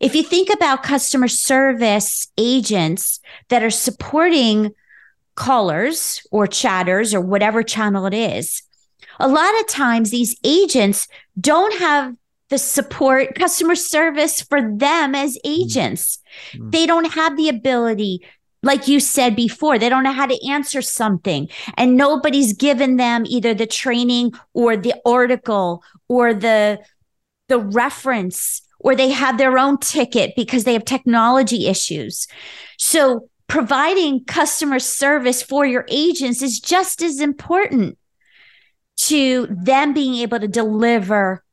if 0.00 0.14
you 0.14 0.22
think 0.22 0.50
about 0.52 0.82
customer 0.82 1.28
service 1.28 2.26
agents 2.36 3.20
that 3.48 3.62
are 3.62 3.70
supporting 3.70 4.72
callers 5.34 6.26
or 6.30 6.46
chatters 6.46 7.14
or 7.14 7.20
whatever 7.20 7.62
channel 7.62 8.06
it 8.06 8.14
is, 8.14 8.62
a 9.18 9.28
lot 9.28 9.58
of 9.60 9.68
times 9.68 10.10
these 10.10 10.36
agents 10.44 11.08
don't 11.40 11.78
have 11.78 12.14
the 12.50 12.58
support 12.58 13.34
customer 13.34 13.74
service 13.74 14.42
for 14.42 14.60
them 14.60 15.14
as 15.14 15.36
mm-hmm. 15.38 15.62
agents. 15.62 16.18
Mm-hmm. 16.52 16.70
They 16.70 16.86
don't 16.86 17.12
have 17.12 17.36
the 17.36 17.48
ability 17.48 18.26
like 18.64 18.88
you 18.88 18.98
said 18.98 19.36
before, 19.36 19.78
they 19.78 19.88
don't 19.88 20.02
know 20.02 20.12
how 20.12 20.26
to 20.26 20.48
answer 20.48 20.82
something 20.82 21.48
and 21.76 21.96
nobody's 21.96 22.54
given 22.54 22.96
them 22.96 23.24
either 23.26 23.54
the 23.54 23.66
training 23.66 24.32
or 24.52 24.76
the 24.76 24.94
article 25.04 25.82
or 26.08 26.34
the 26.34 26.80
the 27.48 27.58
reference 27.58 28.62
or 28.80 28.94
they 28.94 29.10
have 29.10 29.38
their 29.38 29.58
own 29.58 29.78
ticket 29.78 30.34
because 30.34 30.64
they 30.64 30.72
have 30.72 30.84
technology 30.84 31.66
issues. 31.66 32.26
So 32.78 33.28
providing 33.48 34.24
customer 34.24 34.78
service 34.78 35.42
for 35.42 35.66
your 35.66 35.84
agents 35.88 36.42
is 36.42 36.58
just 36.58 37.02
as 37.02 37.20
important 37.20 37.98
to 38.96 39.46
them 39.50 39.92
being 39.92 40.14
able 40.16 40.40
to 40.40 40.48
deliver 40.48 41.44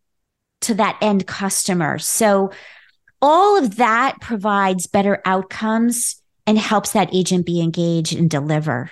to 0.61 0.73
that 0.75 0.97
end 1.01 1.27
customer. 1.27 1.97
So 1.99 2.51
all 3.21 3.57
of 3.57 3.77
that 3.77 4.19
provides 4.21 4.87
better 4.87 5.21
outcomes 5.25 6.20
and 6.47 6.57
helps 6.57 6.91
that 6.91 7.09
agent 7.13 7.45
be 7.45 7.61
engaged 7.61 8.15
and 8.15 8.29
deliver. 8.29 8.91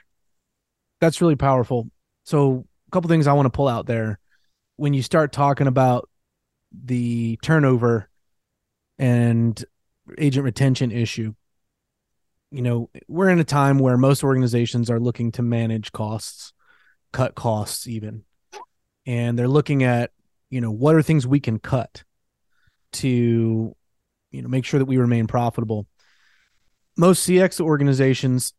That's 1.02 1.22
really 1.22 1.36
powerful. 1.36 1.90
So 2.26 2.66
a 2.88 2.92
couple 2.92 3.10
things 3.10 3.28
I 3.28 3.34
want 3.34 3.46
to 3.48 3.56
pull 3.56 3.68
out 3.68 3.86
there. 3.86 4.20
When 4.76 4.94
you 4.94 5.02
start 5.02 5.32
talking 5.32 5.68
about 5.68 6.10
the 6.72 7.38
turnover 7.42 8.10
and 8.98 9.64
agent 10.18 10.44
retention 10.44 10.92
issue. 10.92 11.34
You 12.52 12.62
know, 12.62 12.90
we're 13.08 13.30
in 13.30 13.40
a 13.40 13.44
time 13.44 13.80
where 13.80 13.98
most 13.98 14.24
organizations 14.24 14.90
are 14.90 15.00
looking 15.00 15.32
to 15.34 15.42
manage 15.42 15.92
costs, 15.92 16.54
cut 17.12 17.36
costs 17.36 17.88
even. 17.88 18.24
And 19.06 19.38
they're 19.38 19.48
looking 19.48 19.84
at, 19.84 20.12
you 20.50 20.62
know, 20.62 20.72
what 20.72 20.96
are 20.96 21.02
things 21.02 21.28
we 21.28 21.40
can 21.40 21.60
cut 21.60 22.04
to, 22.94 23.76
you 24.32 24.42
know, 24.42 24.48
make 24.50 24.66
sure 24.66 24.80
that 24.80 24.86
we 24.86 24.98
remain 24.98 25.28
profitable. 25.28 25.88
Most 27.00 27.26
CX 27.26 27.62
organizations 27.62 28.52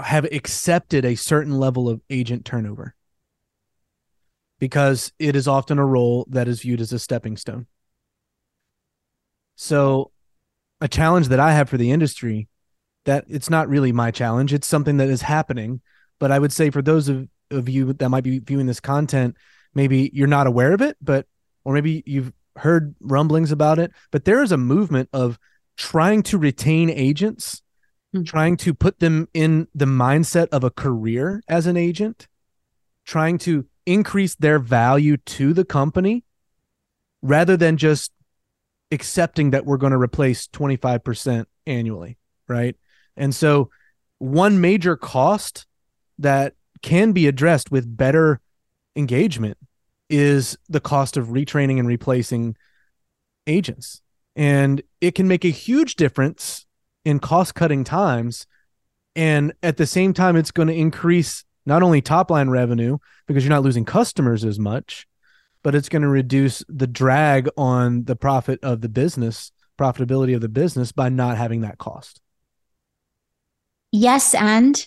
have 0.00 0.24
accepted 0.24 1.04
a 1.04 1.14
certain 1.14 1.56
level 1.60 1.88
of 1.88 2.00
agent 2.10 2.44
turnover 2.44 2.96
because 4.58 5.12
it 5.20 5.36
is 5.36 5.46
often 5.46 5.78
a 5.78 5.86
role 5.86 6.26
that 6.30 6.48
is 6.48 6.62
viewed 6.62 6.80
as 6.80 6.92
a 6.92 6.98
stepping 6.98 7.36
stone. 7.36 7.68
So, 9.54 10.10
a 10.80 10.88
challenge 10.88 11.28
that 11.28 11.38
I 11.38 11.52
have 11.52 11.68
for 11.68 11.76
the 11.76 11.92
industry 11.92 12.48
that 13.04 13.24
it's 13.28 13.48
not 13.48 13.68
really 13.68 13.92
my 13.92 14.10
challenge, 14.10 14.52
it's 14.52 14.66
something 14.66 14.96
that 14.96 15.08
is 15.08 15.22
happening. 15.22 15.80
But 16.18 16.32
I 16.32 16.40
would 16.40 16.52
say 16.52 16.70
for 16.70 16.82
those 16.82 17.08
of 17.08 17.28
of 17.52 17.68
you 17.68 17.92
that 17.92 18.08
might 18.08 18.24
be 18.24 18.40
viewing 18.40 18.66
this 18.66 18.80
content, 18.80 19.36
maybe 19.76 20.10
you're 20.12 20.26
not 20.26 20.48
aware 20.48 20.72
of 20.72 20.82
it, 20.82 20.96
but 21.00 21.26
or 21.64 21.72
maybe 21.72 22.02
you've 22.04 22.32
heard 22.56 22.96
rumblings 22.98 23.52
about 23.52 23.78
it, 23.78 23.92
but 24.10 24.24
there 24.24 24.42
is 24.42 24.50
a 24.50 24.56
movement 24.56 25.08
of 25.12 25.38
trying 25.78 26.22
to 26.24 26.36
retain 26.36 26.90
agents, 26.90 27.62
mm-hmm. 28.14 28.24
trying 28.24 28.56
to 28.58 28.74
put 28.74 28.98
them 28.98 29.28
in 29.32 29.68
the 29.74 29.86
mindset 29.86 30.48
of 30.48 30.64
a 30.64 30.70
career 30.70 31.40
as 31.48 31.66
an 31.66 31.76
agent, 31.76 32.28
trying 33.06 33.38
to 33.38 33.64
increase 33.86 34.34
their 34.34 34.58
value 34.58 35.16
to 35.16 35.54
the 35.54 35.64
company 35.64 36.24
rather 37.22 37.56
than 37.56 37.76
just 37.78 38.12
accepting 38.90 39.50
that 39.50 39.64
we're 39.64 39.76
going 39.78 39.92
to 39.92 39.98
replace 39.98 40.46
25% 40.48 41.46
annually, 41.66 42.18
right? 42.48 42.76
And 43.16 43.34
so 43.34 43.70
one 44.18 44.60
major 44.60 44.96
cost 44.96 45.66
that 46.18 46.54
can 46.82 47.12
be 47.12 47.26
addressed 47.26 47.70
with 47.70 47.96
better 47.96 48.40
engagement 48.96 49.58
is 50.10 50.58
the 50.68 50.80
cost 50.80 51.16
of 51.16 51.28
retraining 51.28 51.78
and 51.78 51.86
replacing 51.86 52.56
agents. 53.46 54.02
And 54.38 54.80
it 55.00 55.16
can 55.16 55.26
make 55.26 55.44
a 55.44 55.50
huge 55.50 55.96
difference 55.96 56.64
in 57.04 57.18
cost 57.18 57.56
cutting 57.56 57.82
times. 57.82 58.46
And 59.16 59.52
at 59.64 59.78
the 59.78 59.86
same 59.86 60.14
time, 60.14 60.36
it's 60.36 60.52
going 60.52 60.68
to 60.68 60.74
increase 60.74 61.44
not 61.66 61.82
only 61.82 62.00
top 62.00 62.30
line 62.30 62.48
revenue 62.48 62.98
because 63.26 63.44
you're 63.44 63.52
not 63.52 63.64
losing 63.64 63.84
customers 63.84 64.44
as 64.44 64.58
much, 64.58 65.08
but 65.64 65.74
it's 65.74 65.88
going 65.88 66.02
to 66.02 66.08
reduce 66.08 66.62
the 66.68 66.86
drag 66.86 67.48
on 67.56 68.04
the 68.04 68.14
profit 68.14 68.60
of 68.62 68.80
the 68.80 68.88
business, 68.88 69.50
profitability 69.76 70.36
of 70.36 70.40
the 70.40 70.48
business 70.48 70.92
by 70.92 71.08
not 71.08 71.36
having 71.36 71.62
that 71.62 71.78
cost. 71.78 72.20
Yes. 73.90 74.34
And 74.34 74.86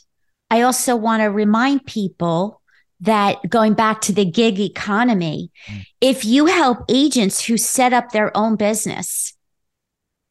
I 0.50 0.62
also 0.62 0.96
want 0.96 1.24
to 1.24 1.28
remind 1.28 1.86
people 1.86 2.62
that 3.02 3.38
going 3.50 3.74
back 3.74 4.00
to 4.02 4.14
the 4.14 4.24
gig 4.26 4.60
economy, 4.60 5.52
mm. 5.68 5.86
if 6.00 6.24
you 6.24 6.46
help 6.46 6.86
agents 6.88 7.44
who 7.44 7.58
set 7.58 7.92
up 7.92 8.12
their 8.12 8.36
own 8.38 8.56
business 8.56 9.34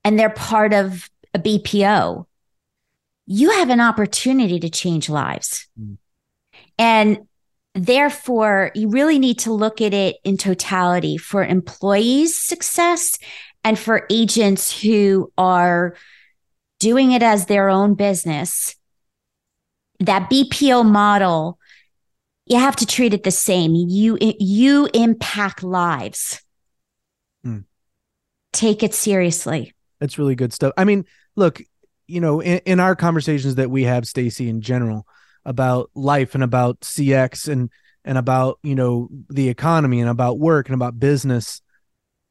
and 0.05 0.19
they're 0.19 0.31
part 0.31 0.73
of 0.73 1.09
a 1.35 1.39
BPO, 1.39 2.27
you 3.27 3.51
have 3.51 3.71
an 3.71 3.81
opportunity 3.81 4.59
to 4.61 4.71
change 4.71 5.09
lives. 5.09 5.69
Mm. 5.81 5.99
And 6.79 7.19
therefore, 7.75 8.73
you 8.75 8.89
really 8.89 9.19
need 9.19 9.39
to 9.41 9.53
look 9.53 9.81
at 9.81 9.95
it 9.95 10.17
in 10.25 10.37
totality 10.37 11.17
for 11.17 11.45
employees' 11.45 12.37
success 12.37 13.19
and 13.63 13.79
for 13.79 14.07
agents 14.11 14.81
who 14.81 15.33
are 15.39 15.95
doing 16.79 17.13
it 17.13 17.23
as 17.23 17.47
their 17.47 17.69
own 17.69 17.95
business. 17.95 18.75
That 20.01 20.31
BPO 20.31 20.85
model, 20.85 21.59
you 22.47 22.59
have 22.59 22.77
to 22.77 22.87
treat 22.87 23.13
it 23.13 23.23
the 23.23 23.31
same. 23.31 23.75
You 23.75 24.17
you 24.21 24.89
impact 24.95 25.63
lives. 25.63 26.41
Hmm. 27.45 27.59
Take 28.53 28.83
it 28.83 28.95
seriously. 28.95 29.75
That's 30.01 30.19
really 30.19 30.35
good 30.35 30.53
stuff. 30.53 30.73
I 30.77 30.85
mean, 30.85 31.05
look, 31.37 31.63
you 32.07 32.21
know, 32.21 32.41
in, 32.41 32.59
in 32.67 32.81
our 32.81 32.97
conversations 32.97 33.57
that 33.57 33.71
we 33.71 33.85
have, 33.85 34.07
Stacy, 34.07 34.49
in 34.49 34.61
general, 34.61 35.07
about 35.45 35.91
life 35.95 36.35
and 36.35 36.43
about 36.43 36.81
CX 36.81 37.49
and 37.49 37.71
and 38.05 38.19
about 38.19 38.59
you 38.63 38.75
know 38.75 39.09
the 39.29 39.49
economy 39.49 40.01
and 40.01 40.09
about 40.09 40.39
work 40.39 40.69
and 40.69 40.75
about 40.75 40.99
business 40.99 41.61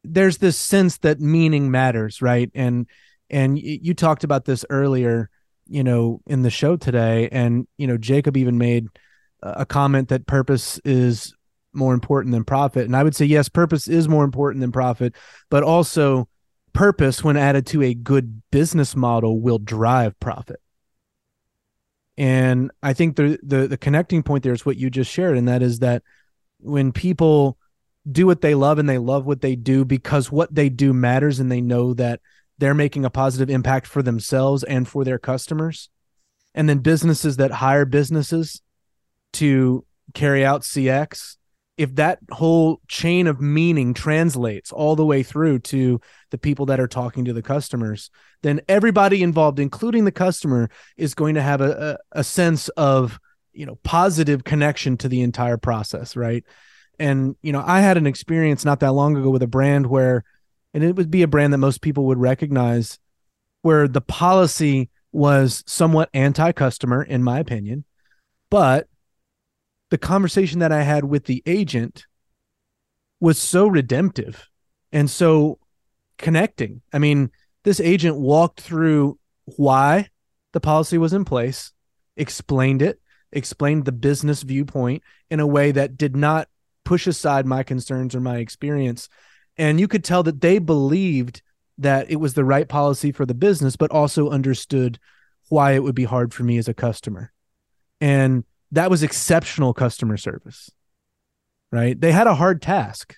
there's 0.03 0.37
this 0.37 0.57
sense 0.57 0.97
that 0.99 1.19
meaning 1.19 1.71
matters 1.71 2.21
right? 2.21 2.49
And 2.55 2.87
and 3.29 3.59
you 3.59 3.93
talked 3.93 4.23
about 4.23 4.45
this 4.45 4.65
earlier 4.69 5.29
you 5.67 5.83
know 5.83 6.21
in 6.25 6.41
the 6.41 6.49
show 6.49 6.75
today. 6.75 7.29
And 7.31 7.67
you 7.77 7.87
know 7.87 7.97
Jacob 7.97 8.37
even 8.37 8.57
made 8.57 8.87
a 9.41 9.65
comment 9.65 10.09
that 10.09 10.27
purpose 10.27 10.79
is 10.83 11.33
more 11.71 11.93
important 11.93 12.33
than 12.33 12.43
profit. 12.43 12.85
And 12.85 12.95
I 12.95 13.03
would 13.03 13.15
say 13.15 13.25
yes 13.25 13.49
purpose 13.49 13.87
is 13.87 14.07
more 14.07 14.23
important 14.23 14.61
than 14.61 14.71
profit 14.71 15.15
but 15.49 15.63
also 15.63 16.27
purpose 16.73 17.23
when 17.23 17.37
added 17.37 17.65
to 17.67 17.81
a 17.83 17.93
good 17.93 18.41
business 18.51 18.95
model 18.95 19.39
will 19.39 19.59
drive 19.59 20.19
profit 20.19 20.59
and 22.19 22.69
I 22.83 22.91
think 22.91 23.15
the, 23.15 23.39
the 23.41 23.65
the 23.69 23.77
connecting 23.77 24.23
point 24.23 24.43
there 24.43 24.51
is 24.51 24.65
what 24.65 24.75
you 24.75 24.89
just 24.89 25.09
shared, 25.09 25.37
and 25.37 25.47
that 25.47 25.61
is 25.61 25.79
that 25.79 26.03
when 26.59 26.91
people 26.91 27.57
do 28.11 28.25
what 28.25 28.41
they 28.41 28.55
love 28.55 28.77
and 28.77 28.89
they 28.89 28.97
love 28.97 29.25
what 29.25 29.39
they 29.39 29.55
do 29.55 29.85
because 29.85 30.29
what 30.29 30.53
they 30.53 30.67
do 30.67 30.91
matters 30.91 31.39
and 31.39 31.49
they 31.49 31.61
know 31.61 31.93
that 31.93 32.19
they're 32.57 32.73
making 32.73 33.05
a 33.05 33.09
positive 33.09 33.49
impact 33.49 33.87
for 33.87 34.01
themselves 34.01 34.65
and 34.65 34.85
for 34.85 35.05
their 35.05 35.17
customers. 35.17 35.87
And 36.53 36.67
then 36.67 36.79
businesses 36.79 37.37
that 37.37 37.51
hire 37.51 37.85
businesses 37.85 38.61
to 39.33 39.85
carry 40.13 40.43
out 40.43 40.63
CX 40.63 41.37
if 41.79 41.95
that 41.95 42.19
whole 42.29 42.81
chain 42.89 43.25
of 43.25 43.39
meaning 43.39 43.93
translates 43.93 44.73
all 44.73 44.97
the 44.97 45.05
way 45.05 45.23
through 45.23 45.57
to 45.57 46.01
the 46.29 46.37
people 46.37 46.65
that 46.65 46.77
are 46.77 46.89
talking 46.89 47.23
to 47.23 47.31
the 47.31 47.41
customers, 47.41 48.11
then 48.43 48.59
everybody 48.67 49.23
involved, 49.23 49.59
including 49.59 50.03
the 50.03 50.11
customer, 50.11 50.69
is 50.97 51.13
going 51.15 51.35
to 51.35 51.41
have 51.41 51.61
a, 51.61 51.97
a, 52.13 52.19
a 52.19 52.23
sense 52.25 52.67
of 52.69 53.17
you 53.53 53.65
know 53.65 53.79
positive 53.83 54.43
connection 54.43 54.97
to 54.97 55.07
the 55.07 55.21
entire 55.21 55.55
process, 55.55 56.17
right? 56.17 56.43
And 56.99 57.37
you 57.41 57.53
know, 57.53 57.63
I 57.65 57.79
had 57.79 57.95
an 57.95 58.07
experience 58.07 58.65
not 58.65 58.81
that 58.81 58.91
long 58.91 59.15
ago 59.15 59.29
with 59.29 59.41
a 59.41 59.47
brand 59.47 59.87
where, 59.87 60.25
and 60.73 60.83
it 60.83 60.97
would 60.97 61.09
be 61.09 61.21
a 61.21 61.29
brand 61.29 61.53
that 61.53 61.59
most 61.59 61.81
people 61.81 62.07
would 62.07 62.19
recognize, 62.19 62.99
where 63.61 63.87
the 63.87 64.01
policy 64.01 64.89
was 65.13 65.63
somewhat 65.65 66.09
anti-customer, 66.13 67.03
in 67.03 67.23
my 67.23 67.39
opinion, 67.39 67.85
but 68.51 68.89
the 69.89 69.97
conversation 69.97 70.59
that 70.59 70.71
I 70.71 70.83
had 70.83 71.05
with 71.05 71.25
the 71.25 71.43
agent 71.45 72.05
was 73.19 73.37
so 73.37 73.67
redemptive 73.67 74.47
and 74.91 75.09
so 75.09 75.59
connecting. 76.17 76.81
I 76.93 76.99
mean, 76.99 77.31
this 77.63 77.79
agent 77.79 78.17
walked 78.17 78.61
through 78.61 79.19
why 79.45 80.09
the 80.53 80.59
policy 80.59 80.97
was 80.97 81.13
in 81.13 81.25
place, 81.25 81.71
explained 82.15 82.81
it, 82.81 82.99
explained 83.31 83.85
the 83.85 83.91
business 83.91 84.43
viewpoint 84.43 85.03
in 85.29 85.39
a 85.39 85.47
way 85.47 85.71
that 85.71 85.97
did 85.97 86.15
not 86.15 86.47
push 86.83 87.07
aside 87.07 87.45
my 87.45 87.63
concerns 87.63 88.15
or 88.15 88.19
my 88.19 88.37
experience. 88.37 89.09
And 89.57 89.79
you 89.79 89.87
could 89.87 90.03
tell 90.03 90.23
that 90.23 90.41
they 90.41 90.59
believed 90.59 91.41
that 91.77 92.09
it 92.09 92.17
was 92.17 92.33
the 92.33 92.45
right 92.45 92.67
policy 92.67 93.11
for 93.11 93.25
the 93.25 93.33
business, 93.33 93.75
but 93.75 93.91
also 93.91 94.29
understood 94.29 94.99
why 95.49 95.73
it 95.73 95.83
would 95.83 95.95
be 95.95 96.03
hard 96.03 96.33
for 96.33 96.43
me 96.43 96.57
as 96.57 96.67
a 96.67 96.73
customer. 96.73 97.31
And 98.01 98.43
that 98.71 98.89
was 98.89 99.03
exceptional 99.03 99.73
customer 99.73 100.17
service 100.17 100.69
right? 101.71 101.99
They 101.99 102.11
had 102.11 102.27
a 102.27 102.35
hard 102.35 102.61
task 102.61 103.15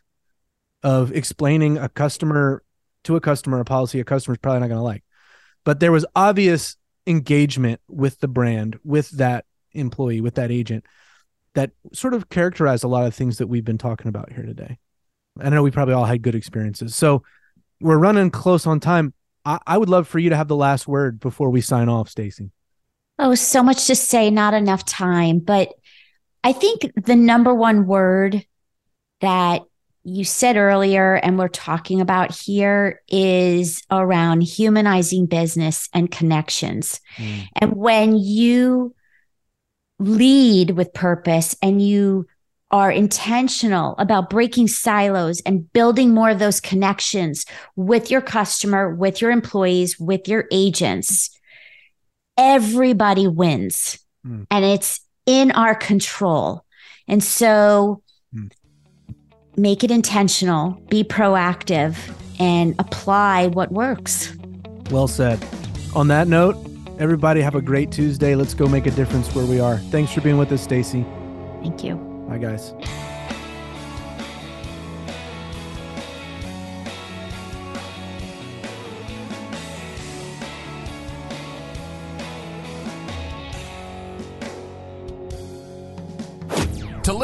of 0.84 1.12
explaining 1.12 1.78
a 1.78 1.90
customer 1.90 2.64
to 3.04 3.16
a 3.16 3.22
customer 3.22 3.60
a 3.60 3.66
policy 3.66 4.00
a 4.00 4.04
customer's 4.04 4.38
probably 4.40 4.62
not 4.62 4.68
going 4.68 4.80
to 4.80 4.84
like 4.84 5.04
but 5.64 5.80
there 5.80 5.92
was 5.92 6.06
obvious 6.16 6.76
engagement 7.08 7.80
with 7.88 8.20
the 8.20 8.28
brand 8.28 8.80
with 8.84 9.10
that 9.12 9.46
employee 9.74 10.22
with 10.22 10.36
that 10.36 10.52
agent 10.52 10.86
that 11.54 11.72
sort 11.94 12.14
of 12.14 12.30
characterized 12.30 12.84
a 12.84 12.88
lot 12.88 13.06
of 13.06 13.14
things 13.14 13.38
that 13.38 13.48
we've 13.48 13.66
been 13.66 13.78
talking 13.78 14.08
about 14.08 14.32
here 14.32 14.46
today. 14.46 14.80
I 15.40 15.50
know 15.50 15.64
we 15.64 15.72
probably 15.72 15.94
all 15.94 16.06
had 16.06 16.22
good 16.22 16.36
experiences. 16.36 16.96
So 16.96 17.24
we're 17.82 17.98
running 17.98 18.32
close 18.32 18.66
on 18.66 18.80
time. 18.80 19.14
I, 19.44 19.60
I 19.68 19.78
would 19.78 19.90
love 19.90 20.08
for 20.08 20.20
you 20.20 20.30
to 20.30 20.38
have 20.38 20.48
the 20.48 20.56
last 20.56 20.88
word 20.88 21.20
before 21.20 21.50
we 21.50 21.60
sign 21.60 21.90
off 21.90 22.10
stacy 22.10 22.52
Oh, 23.24 23.36
so 23.36 23.62
much 23.62 23.86
to 23.86 23.96
say, 23.96 24.32
not 24.32 24.56
enough 24.56 24.84
time. 24.84 25.38
But 25.38 25.74
I 26.44 26.54
think 26.54 26.92
the 26.96 27.16
number 27.16 27.54
one 27.54 27.86
word 27.86 28.44
that 29.22 29.62
you 30.04 30.24
said 30.24 30.58
earlier 30.58 31.14
and 31.14 31.38
we're 31.38 31.48
talking 31.48 32.02
about 32.02 32.36
here 32.36 33.00
is 33.08 33.84
around 33.92 34.42
humanizing 34.42 35.28
business 35.28 35.88
and 35.94 36.10
connections. 36.10 37.00
Mm. 37.18 37.48
And 37.58 37.74
when 37.74 38.18
you 38.18 38.96
lead 40.00 40.72
with 40.72 40.92
purpose 40.92 41.56
and 41.62 41.80
you 41.80 42.26
are 42.72 42.92
intentional 42.92 43.94
about 44.00 44.32
breaking 44.32 44.68
silos 44.68 45.42
and 45.42 45.72
building 45.74 46.16
more 46.16 46.32
of 46.32 46.40
those 46.40 46.60
connections 46.60 47.46
with 47.76 48.10
your 48.10 48.22
customer, 48.22 48.96
with 48.96 49.22
your 49.22 49.30
employees, 49.30 50.00
with 50.00 50.28
your 50.28 50.46
agents, 50.52 51.30
everybody 52.42 53.28
wins 53.28 54.00
mm. 54.26 54.48
and 54.50 54.66
it's 54.66 55.00
in 55.28 55.52
our 55.52 55.76
control. 55.76 56.66
And 57.08 57.24
so 57.24 58.02
mm. 58.36 58.52
make 59.56 59.84
it 59.84 59.92
intentional, 59.92 60.72
be 60.90 61.04
proactive, 61.04 61.96
and 62.40 62.74
apply 62.80 63.48
what 63.48 63.72
works. 63.72 64.36
Well 64.90 65.08
said. 65.08 65.46
On 65.96 66.08
that 66.08 66.28
note, 66.28 66.58
everybody 67.00 67.42
have 67.42 67.56
a 67.56 67.62
great 67.62 67.92
Tuesday. 67.92 68.36
Let's 68.36 68.56
go 68.56 68.68
make 68.68 68.88
a 68.88 68.92
difference 68.92 69.34
where 69.36 69.46
we 69.46 69.60
are. 69.60 69.78
Thanks 69.78 70.12
for 70.12 70.22
being 70.22 70.38
with 70.38 70.52
us, 70.52 70.64
Stacy. 70.64 71.06
Thank 71.62 71.84
you. 71.84 71.96
Bye, 72.28 72.40
guys. 72.40 72.74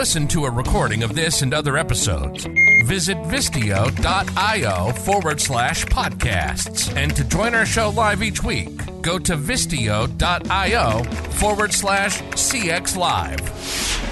Listen 0.07 0.25
to 0.25 0.45
a 0.45 0.49
recording 0.49 1.03
of 1.03 1.15
this 1.15 1.41
and 1.41 1.53
other 1.53 1.77
episodes, 1.77 2.45
visit 2.85 3.17
Vistio.io 3.23 4.93
forward 4.93 5.41
slash 5.41 5.83
podcasts. 5.87 6.95
And 6.95 7.13
to 7.13 7.25
join 7.25 7.53
our 7.53 7.65
show 7.65 7.89
live 7.89 8.23
each 8.23 8.41
week, 8.41 8.69
go 9.01 9.19
to 9.19 9.35
Vistio.io 9.35 11.03
forward 11.31 11.73
slash 11.73 12.21
CX 12.21 12.95
Live. 12.95 14.06